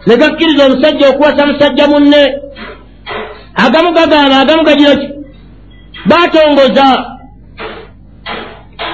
ne 0.07 0.17
gakkiriza 0.17 0.67
omusajja 0.67 1.09
okuwasa 1.09 1.47
musajja 1.47 1.87
munne. 1.87 2.23
Agamu 3.55 3.93
gagaana 3.93 4.41
agamu 4.41 4.65
gagira 4.65 4.97
ki? 4.97 5.09
Batongoza 6.07 6.87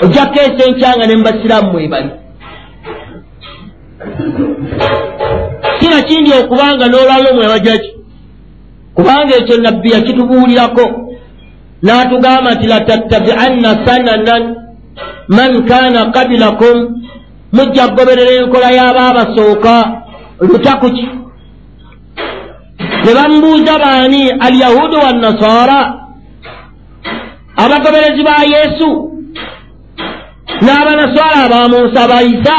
ojjako 0.03 0.41
ensenkyanga 0.41 1.07
ne 1.07 1.17
mubasiraamu 1.17 1.73
mwebali 1.73 2.11
kina 5.79 6.03
kindi 6.03 6.33
okubanga 6.33 6.87
n'olwalo 6.87 7.35
mwebagira 7.35 7.79
ki? 7.79 7.91
Kubanga 8.95 9.37
ekyo 9.37 9.57
nabbi 9.57 9.91
yakitubuulirako. 9.91 10.85
N'atugamba 11.83 12.55
nti 12.55 12.67
latattabi'anna 12.67 13.87
sananan 13.87 14.45
man 15.29 15.67
kaana 15.69 16.11
qabilakum 16.11 16.96
mujja 17.57 17.89
kugoberera 17.89 18.33
enkola 18.41 18.69
y'abaabasooka 18.79 19.75
lutakuki 20.41 21.09
ne 23.05 23.15
bamubuuza 23.15 23.79
baani 23.79 24.31
alyahudu 24.31 24.97
wannasaara? 25.05 25.81
Abagoberezi 27.57 28.23
ba 28.29 28.37
yesu 28.55 28.89
n'abanaswala 30.63 31.37
abamuusa 31.45 32.09
bayisa 32.09 32.57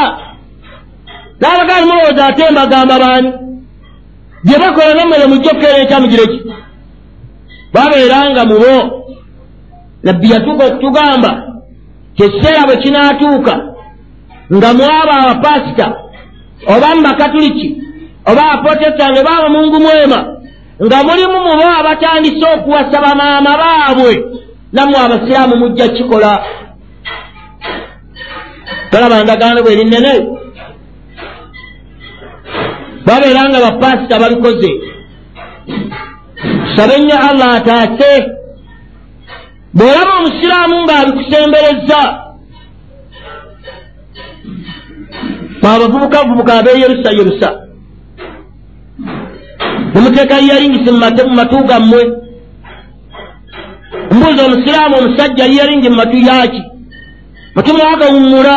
n'abagala 1.40 1.86
mulowooza 1.86 2.26
ate 2.26 2.50
mbagamba 2.50 2.98
baani? 2.98 3.32
Bye 4.44 4.58
bakola 4.58 4.94
nammere 4.94 5.26
mujja 5.26 5.50
okukeera 5.50 5.78
ekyamugire 5.78 6.26
ki? 6.26 6.40
Babeeranga 7.74 8.44
mubo 8.44 9.04
nabbi 10.02 10.30
yatuuka 10.30 10.64
okutugamba 10.66 11.30
kyekiseera 12.16 12.66
bwe 12.66 12.76
kinaatuuka 12.76 13.54
nga 14.54 14.74
mwaba 14.74 15.14
abapasita 15.22 15.86
oba 16.66 16.94
mu 16.94 17.02
bakatuliki 17.02 17.66
oba 18.30 18.42
abaprotestant 18.52 19.18
oba 19.18 19.30
abamungu 19.38 19.80
mwema 19.80 20.20
nga 20.84 20.98
mulimu 21.06 21.38
mubo 21.46 21.66
abatandise 21.80 22.46
okuwasa 22.54 22.96
bamaama 23.04 23.52
baabwe 23.62 24.14
nammwe 24.72 24.98
abasiraamu 24.98 25.56
mujja 25.56 25.88
kikola. 25.88 26.44
Tolaba 28.90 29.22
ndagaano 29.22 29.62
bwe 29.62 29.72
erinene 29.72 30.12
babeera 33.06 33.48
nga 33.48 33.60
bapasita 33.60 34.20
babikoze 34.20 34.70
tusabe 36.64 36.98
nnyo 36.98 37.16
allah 37.28 37.48
ataase. 37.58 38.12
Bw'olaba 39.74 40.12
omusiraamu 40.18 40.76
ng'abikusembereza 40.84 42.00
abavubuka 45.74 46.18
vubuka 46.28 46.52
abeyerusa 46.58 47.10
yerusa 47.18 47.48
nemuteeka 49.94 50.36
yeringisi 50.48 50.90
mu 50.92 50.98
matu 51.34 51.58
gammwe. 51.68 52.02
Mbuuza 54.12 54.44
omusiraamu 54.46 54.96
omusajja 54.98 55.44
yeringi 55.44 55.88
mu 55.90 55.96
matu 55.96 56.16
yaki 56.16 56.62
matu 57.54 57.74
mwagawummula 57.74 58.56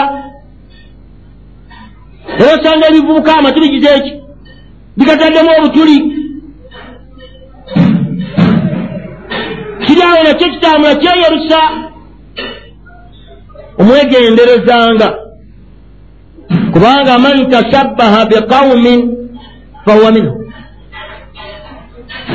era 2.39 2.53
osanga 2.55 2.87
ebivubuka 2.87 3.31
amatu 3.37 3.59
bigize 3.61 3.89
eki 3.97 4.11
bigataddemu 4.97 5.51
obutuli. 5.57 5.97
Kiri 9.85 10.01
awo 10.03 10.23
nakyo 10.23 10.47
kitambula 10.53 10.95
kyeyerusa 10.95 11.59
omwegenderezanga 13.79 15.20
kubanga 16.73 17.19
man 17.19 17.49
tashabbaha 17.51 18.25
biqaumin 18.25 18.99
fahuwa 19.85 20.11
minhu 20.11 20.33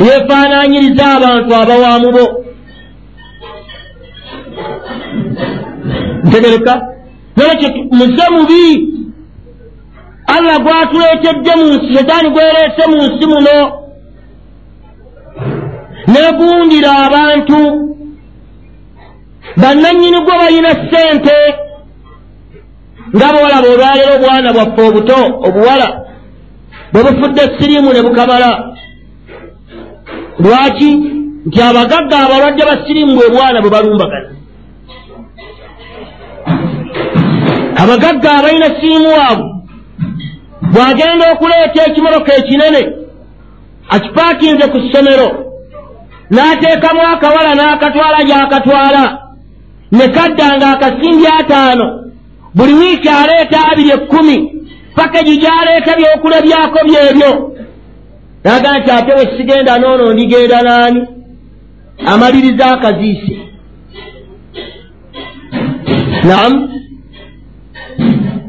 yefaananyiriza 0.07 1.05
abantu 1.17 1.51
abawaamu 1.61 2.09
bo 2.17 2.25
ntegereka 6.25 6.75
nolwekyo 7.37 7.69
muze 7.99 8.25
mubi 8.35 8.65
allah 10.35 10.57
gwatuleetedde 10.65 11.53
mu 11.61 11.67
nsi 11.75 11.89
setaani 11.97 12.29
gwereese 12.35 12.83
mu 12.91 12.99
nsi 13.07 13.27
muno 13.33 13.57
negundira 16.13 16.91
abantu. 17.07 17.59
Bannannyini 19.61 20.19
gwe 20.25 20.35
balina 20.41 20.71
ssente 20.81 21.37
nga 23.17 23.29
bwolaba 23.33 23.69
olwaleero 23.75 24.13
obwana 24.17 24.49
bwaffe 24.53 24.83
obuto 24.89 25.19
obuwala 25.47 25.89
bwe 26.93 27.03
bufudde 27.07 27.43
siriimu 27.57 27.93
ne 27.93 28.03
bukamala 28.03 28.51
lwaki? 30.39 30.91
Nti 31.47 31.63
abagagga 31.63 32.17
abalwadde 32.25 32.63
ba 32.69 32.77
siriimu 32.85 33.13
bwe 33.17 33.29
bwana 33.35 33.61
bwe 33.61 33.71
balumbagana. 33.71 34.31
Abagagga 37.83 38.31
abalina 38.39 38.69
siriimu 38.77 39.09
waabwe 39.19 39.49
bw'agenda 40.73 41.25
okuleeta 41.33 41.81
ekimoroka 41.89 42.33
ekinene 42.41 42.83
akipaakinze 43.95 44.65
ku 44.73 44.79
ssomero 44.85 45.29
n'ateekamu 46.35 47.03
akawala 47.13 47.53
n'akatwala 47.55 48.19
gy'akatwala 48.29 49.05
ne 49.97 50.07
kadda 50.17 50.47
nga 50.57 50.69
akasimbi 50.75 51.27
ataano 51.39 52.06
buli 52.57 52.75
wiiki 52.75 53.09
aleeta 53.09 53.59
abiri 53.73 53.91
ekkumi 53.91 54.37
pakeji 54.97 55.35
gy'aleeta 55.43 55.93
byokulabyako 55.99 56.79
byebyo. 56.89 57.53
Naga 58.45 58.79
nti 58.79 58.91
ate 58.91 59.13
we 59.19 59.25
sigenda 59.39 59.79
noono 59.79 60.13
ndigenda 60.13 60.59
n'ani 60.63 61.01
amaliriza 62.07 62.67
akaziise. 62.75 63.37
Namu 66.29 66.59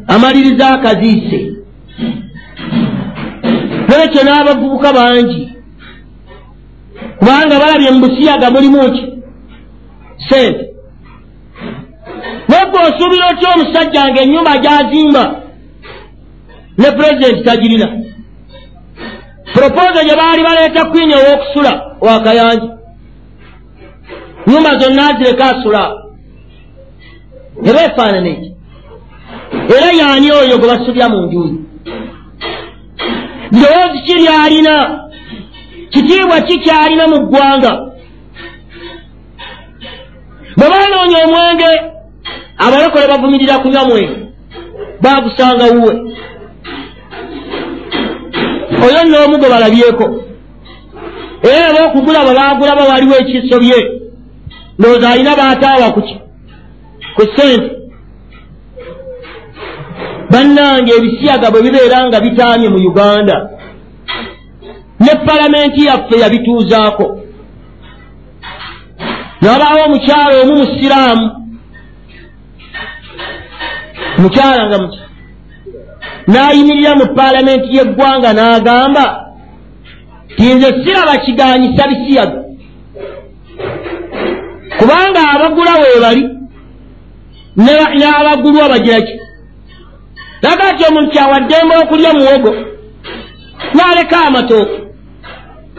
amaliriza 0.07 0.67
akaziise. 0.69 1.39
Nekyo 3.89 4.21
n'abavubuka 4.23 4.93
bangi 4.93 5.53
kubanga 7.19 7.59
balabye 7.59 7.91
mu 7.91 7.99
busiyaga 8.07 8.51
mulimu 8.51 8.91
ki? 8.93 9.03
Sente 10.29 10.66
nagwe 12.67 12.79
osuubira 12.89 13.27
otya 13.31 13.49
omusajja 13.55 14.09
nga 14.09 14.21
ennyumba 14.21 14.57
gyazimba? 14.57 15.23
Ne 16.77 16.91
pulezidenti 16.91 17.43
tagirina. 17.43 17.87
Propoza 19.53 20.03
gye 20.03 20.15
baali 20.15 20.43
baleeta 20.43 20.85
kwini 20.85 21.13
ow'okusula 21.13 21.71
wakayanja 22.01 22.69
nyumba 24.47 24.77
zonna 24.79 25.17
zireka 25.17 25.45
asula. 25.45 25.83
Eba 27.63 27.81
efaanana 27.85 28.29
eki? 28.29 28.51
Era 29.75 29.91
yaani 29.99 30.31
oyo 30.31 30.57
gwe 30.57 30.67
basulya 30.67 31.09
mu 31.09 31.21
njuyi? 31.25 31.55
Ndowoozi 33.51 33.99
ki 34.05 34.13
lyalina? 34.13 34.75
Kitiibwa 35.89 36.41
ki 36.41 36.59
kyalina 36.59 37.07
mu 37.07 37.17
ggwanga? 37.19 37.71
Bwe 40.57 40.67
banoonya 40.69 41.17
omwenge 41.25 41.96
abalokole 42.67 43.07
bavumirira 43.07 43.59
kunywa 43.59 43.85
mwenge 43.85 44.17
bagusanga 45.01 45.65
wuwe. 45.65 45.93
Oyo 48.85 49.01
n'omu 49.09 49.37
gwe 49.37 49.49
balabyeko. 49.49 50.05
Era 51.43 51.73
baokugulaba 51.73 52.33
bagulaba 52.33 52.83
waliwo 52.83 53.15
ekiso 53.17 53.59
bye 53.59 53.79
ndowooza 54.79 55.09
alina 55.09 55.35
baataawa 55.35 55.91
kuki 55.91 56.15
ku 57.15 57.21
ssente. 57.27 57.71
Bannange 60.31 60.91
ebisiyaga 60.97 61.51
bwe 61.51 61.61
bibeera 61.61 62.07
nga 62.07 62.19
bitaamye 62.19 62.69
mu 62.69 62.77
uganda 62.89 63.49
ne 64.99 65.11
palamenti 65.25 65.85
yaffe 65.85 66.15
yabituuzaako. 66.19 67.05
Nabaawo 69.41 69.85
omukyalo 69.85 70.41
omu 70.41 70.53
musiraamu 70.61 71.46
mukyala 74.17 74.67
nga 74.67 74.77
muki 74.81 74.99
n'ayimirira 76.27 76.95
mu 76.95 77.05
palamenti 77.15 77.67
y'eggwanga 77.75 78.29
n'agamba 78.33 79.05
ti 80.37 80.53
nze 80.53 80.69
siraba 80.83 81.17
kiganyisa 81.23 81.87
bisiyaga 81.89 82.39
kubanga 84.79 85.21
abagula 85.33 85.73
weebali 85.81 86.23
n'abagulwa 87.99 88.69
bagiraki 88.69 89.15
laga 90.41 90.73
nti 90.73 90.83
omuntu 90.89 91.09
kyawaddembe 91.13 91.75
okulya 91.83 92.11
muwogo 92.13 92.51
n'aleka 93.75 94.17
amatooke 94.27 94.77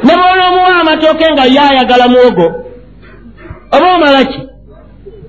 ne 0.04 0.12
bona 0.18 0.42
omuwa 0.48 0.80
amatooke 0.80 1.26
nga 1.32 1.44
ye 1.54 1.60
ayagala 1.60 2.08
muwogo 2.08 2.46
oba 3.74 3.86
omalaki 3.94 4.40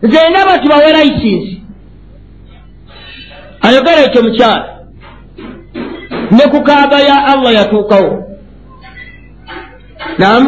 nze 0.03 0.30
ndaba 0.30 0.60
tubawe 0.60 0.91
layisinsi 0.91 1.59
ayogera 3.62 4.01
ekyo 4.07 4.22
mukyala. 4.24 4.66
Ne 6.32 6.43
ku 6.51 6.60
kaaga 6.64 6.99
ya 6.99 7.18
allah 7.34 7.51
yatuukawo. 7.53 8.12
Nam 10.18 10.43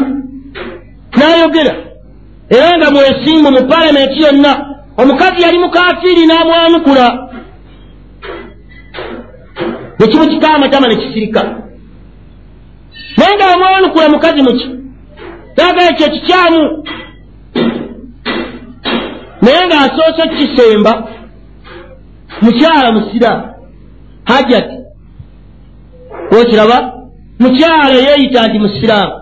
n'ayogera. 1.17 1.73
Era 2.49 2.77
nga 2.77 2.91
mwesimbu 2.91 3.51
mu 3.51 3.61
palamenti 3.67 4.21
yonna 4.23 4.51
omukazi 4.97 5.41
yali 5.41 5.59
mukafiiri 5.59 6.25
n'amwanukula. 6.25 7.07
Nekimukika 9.99 10.53
amatama 10.53 10.87
nekisirika 10.87 11.41
naye 13.17 13.35
nga 13.35 13.53
amwanukula 13.53 14.09
mukazi 14.09 14.41
muki 14.41 14.67
taga 15.55 15.81
ekyo 15.89 16.07
kikyamu 16.09 16.83
naye 19.41 19.61
ng'asoose 19.67 20.23
kisemba 20.37 20.93
mukyala 22.41 22.91
musiraamu 22.91 23.43
hajati 24.23 24.77
okiraba? 26.39 26.93
Mukyala 27.39 27.95
yeeyita 28.07 28.47
nti 28.47 28.59
musiraamu. 28.59 29.13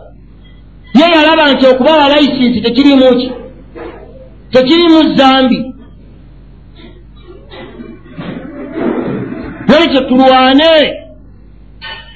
Ye 0.93 1.05
yalaba 1.15 1.51
nti 1.51 1.67
okubawa 1.67 2.09
layisinsi 2.09 2.61
tekirimu 2.61 3.17
ki? 3.19 3.31
Tekirimu 4.51 5.15
zambi. 5.15 5.73
Nolekyo 9.67 10.01
tulwane. 10.01 10.73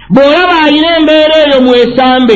Bw'olaba 0.10 0.56
alina 0.66 0.98
embeera 0.98 1.36
eyo 1.46 1.62
mwesambe 1.62 2.36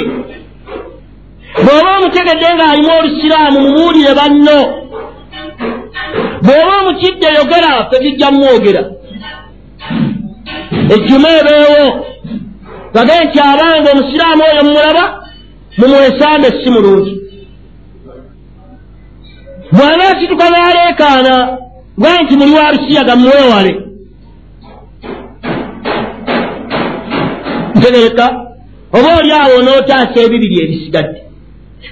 bw'oba 1.64 1.90
omutegedde 1.98 2.48
ng'alimu 2.56 2.92
olusiraamu 3.00 3.60
mumuwulire 3.62 4.14
banno 4.20 4.60
bw'oba 6.48 6.74
omukidde 6.82 7.28
yogera 7.38 7.70
ffe 7.86 7.98
tujja 8.04 8.28
mumwogera 8.32 8.84
ejjuma 10.94 11.30
ebeewo 11.40 11.86
gage 12.94 13.16
nti 13.26 13.40
abanga 13.52 13.88
omusiraamu 13.94 14.44
oyo 14.50 14.62
mumulaba 14.68 15.04
mumwesambe 15.80 16.48
si 16.60 16.70
mulungi 16.76 17.14
bw'anaasituka 19.76 20.46
n'aleekaana 20.50 21.36
gwe 22.00 22.12
nti 22.22 22.34
muli 22.40 22.54
wa 22.58 22.72
lusiyaga 22.74 23.14
mumwewale 23.16 23.72
ntegereka 27.76 28.26
oba 28.98 29.10
oli 29.20 29.32
awo 29.42 29.58
n'otaasa 29.64 30.18
ebibiri 30.26 30.56
ebisigadde 30.64 31.20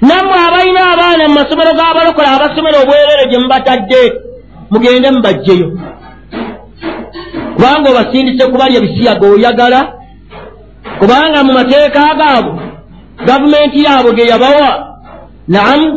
nammwe 0.08 0.38
abalina 0.48 0.82
abaana 0.94 1.24
mu 1.28 1.34
masomero 1.40 1.72
g'abalokola 1.78 2.30
abasomera 2.36 2.78
obwerere 2.84 3.24
gye 3.30 3.40
mubatadde 3.44 4.02
mugende 4.70 5.12
mubajjeyo. 5.12 5.80
Kubanga 7.56 7.90
obasindise 7.90 8.48
kubalya 8.52 8.80
bisiyaga 8.82 9.28
oyagala 9.28 9.80
kubanga 11.00 11.44
mu 11.44 11.54
mateeka 11.54 12.16
gaabwe 12.20 12.62
gavumenti 13.26 13.84
yaabwe 13.84 14.12
ge 14.16 14.24
yabawa 14.32 14.70
naamu 15.48 15.88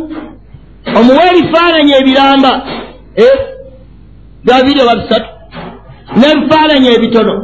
omuwa 0.99 1.23
ebifaananyi 1.31 1.93
ebiramba 1.99 2.51
byabiri 4.43 4.81
oba 4.81 4.95
bisatu 4.99 5.29
n'ebifaananyi 6.19 6.89
ebitono. 6.95 7.35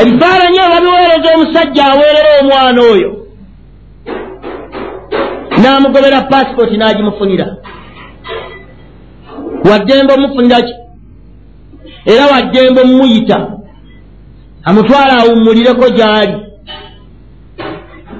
Ebifaananyi 0.00 0.58
ababiweereza 0.66 1.28
omusajja 1.34 1.84
aweerera 1.90 2.30
omwana 2.40 2.80
oyo 2.92 3.10
n'amugobera 5.60 6.20
paasipooti 6.30 6.76
n'agimufunira 6.76 7.46
waddembe 9.70 10.12
omufunira 10.14 10.62
ki? 10.62 10.74
Era 12.06 12.26
waddembe 12.26 12.80
omumuyita 12.80 13.38
amutwala 14.64 15.12
awummulireko 15.18 15.88
gy'ali. 15.96 16.36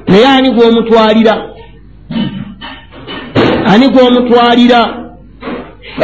Naye 0.09 0.26
ani 0.26 0.51
gw'omutwalira? 0.51 1.34
Ani 3.66 3.86
gw'omutwalira? 3.88 4.80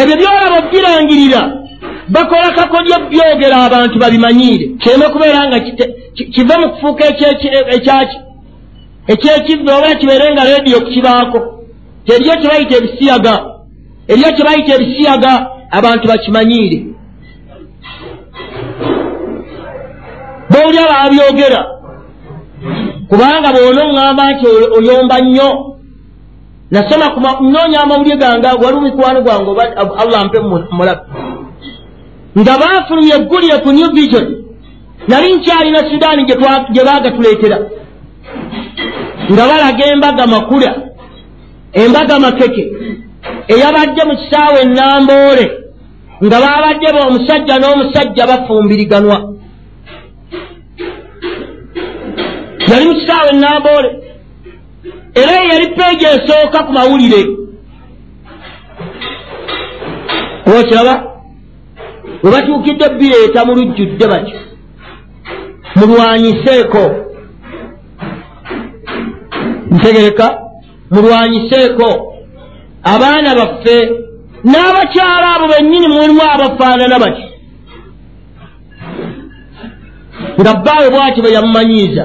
Ebyo 0.01 0.17
byolaba 0.17 0.59
birangirira 0.71 1.43
bakola 2.09 2.51
kakodyo 2.57 2.97
byogera 3.11 3.57
abantu 3.67 3.99
babimanyiire 3.99 4.67
kireme 4.81 5.09
kubeera 5.09 5.49
nga 5.49 5.61
kive 6.35 6.55
mu 6.61 6.69
kufuuka 6.71 7.05
ekyaki 7.07 8.19
ekyekivve 9.13 9.73
oba 9.73 9.95
kibeere 9.95 10.33
nga 10.33 10.45
rediyo 10.45 10.81
kukibaako 10.81 11.39
teriyo 12.07 12.35
kye 12.41 12.49
bayita 12.49 12.77
ebisiyaga 12.77 13.52
eriyo 14.09 14.29
kye 14.35 14.45
bayita 14.45 14.75
ebisiyaga 14.75 15.33
abantu 15.71 16.05
bakimanyiire 16.09 16.79
bowulya 20.53 20.83
babyogera. 20.91 21.61
Kubanga 23.09 23.49
bwona 23.55 23.81
oŋŋamba 23.87 24.23
nti 24.33 24.47
oyomba 24.77 25.17
nnyo. 25.21 25.49
Nasoma 26.71 27.07
kunoonya 27.39 27.79
amawulire 27.83 28.17
gange 28.17 28.49
waliwo 28.63 28.81
mikwano 28.81 29.21
gwange 29.23 29.51
oba 29.51 29.65
allah 30.03 30.25
mpe 30.27 30.39
mulabe. 30.77 31.03
Nga 32.39 32.55
baafulumya 32.61 33.17
eggulire 33.17 33.57
ku 33.65 33.71
new 33.73 33.91
vision. 33.97 34.27
Nali 35.09 35.35
nkyalina 35.35 35.81
sudaani 35.91 36.25
gye 36.75 36.83
baagatuleetera. 36.87 37.59
Nga 39.33 39.43
balaga 39.49 39.85
embaga 39.93 40.27
makula 40.27 40.71
embaga 41.73 42.19
makeke 42.19 42.63
eyabadde 43.53 44.03
mu 44.09 44.15
kisaawe 44.21 44.59
enamboole 44.67 45.45
nga 46.25 46.37
baabadde 46.43 46.89
omusajja 47.07 47.55
n'omusajja 47.59 48.31
bafumbiriganwa 48.31 49.19
yali 52.71 52.85
mu 52.89 52.95
kisaawe 52.99 53.29
enamboole 53.37 53.91
era 55.15 55.33
yali 55.51 55.67
peegi 55.77 56.05
esooka 56.05 56.59
ku 56.67 56.73
mawulire. 56.73 57.23
Okiraba 60.47 60.95
we 62.23 62.31
batuukidde 62.31 62.87
bireeta 62.99 63.45
mu 63.45 63.53
lujjudde 63.55 64.07
batyo 64.07 64.39
mulwanyiseeko 65.77 66.83
ntegereka 69.71 70.27
mulwanyiseeko 70.91 72.12
abaana 72.85 73.35
baffe 73.35 73.77
n'abakyala 74.45 75.27
abo 75.35 75.47
bennyini 75.53 75.89
mulimu 75.89 76.23
abafaanana 76.35 76.99
batyo 76.99 77.29
nga 80.41 80.53
bbaawe 80.55 80.91
bwati 80.91 81.21
bwe 81.21 81.33
yamumanyiiza 81.33 82.05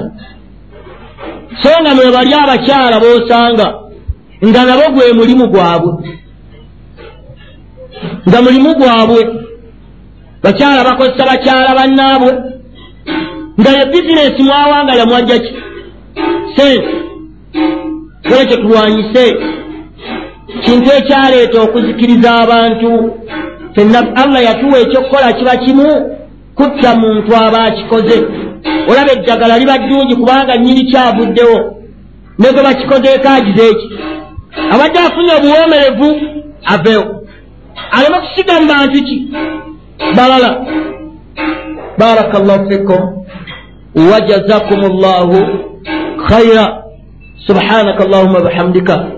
so 1.62 1.70
nga 1.80 1.94
mwe 1.94 2.12
bali 2.14 2.34
abakyala 2.34 3.00
b'osanga 3.00 3.88
nga 4.46 4.64
nabo 4.64 4.92
gwe 4.94 5.12
mulimu 5.12 5.46
gwabwe. 5.48 5.92
Nga 8.28 8.42
mulimu 8.42 8.74
gwabwe. 8.74 9.22
Bakyala 10.42 10.84
bakozesa 10.84 11.26
bakyala 11.30 11.74
bannaabwe. 11.78 12.32
Nga 13.60 13.70
ye 13.70 13.84
bizinesi 13.90 14.42
mwawanga 14.42 14.92
yamwajja 14.94 15.38
ki? 15.38 15.52
Sente. 16.56 16.94
Olekyo 18.26 18.56
tulwanyise 18.56 19.24
kintu 20.64 20.90
ekyaleeta 20.98 21.62
okuzikiriza 21.62 22.34
abantu. 22.42 22.90
Fenna 23.74 23.98
allah 24.22 24.44
yatuwa 24.44 24.78
ekyokukola 24.78 25.32
kiba 25.32 25.56
kimu 25.56 25.90
kutta 26.54 26.94
muntu 26.96 27.36
aba 27.36 27.58
akikoze. 27.64 28.18
Olaba 28.90 29.12
eddagala 29.12 29.58
liba 29.58 29.78
ddungi 29.78 30.16
kubanga 30.16 30.56
nyini 30.56 30.84
kyavuddewo. 30.90 31.58
Ne 32.38 32.52
gwe 32.52 32.62
bakikozeeko 32.62 33.28
agize 33.28 33.68
eki 33.70 33.88
abadde 34.72 34.98
afunye 34.98 35.32
obuwoomerevu 35.38 36.08
avewo 36.64 37.04
aleme 37.90 38.16
kusiga 38.20 38.60
mu 38.60 38.66
bantu 38.68 38.98
ki? 39.04 39.16
Balala. 40.16 40.50
Baraka 41.98 42.38
llahu 42.38 42.70
fikum. 42.70 43.02
Wajazakum 44.12 44.80
llahu 45.02 45.38
khaira 46.28 46.82
subhanaka 47.46 48.04
allahuma 48.04 48.40
bihamdika 48.40 49.17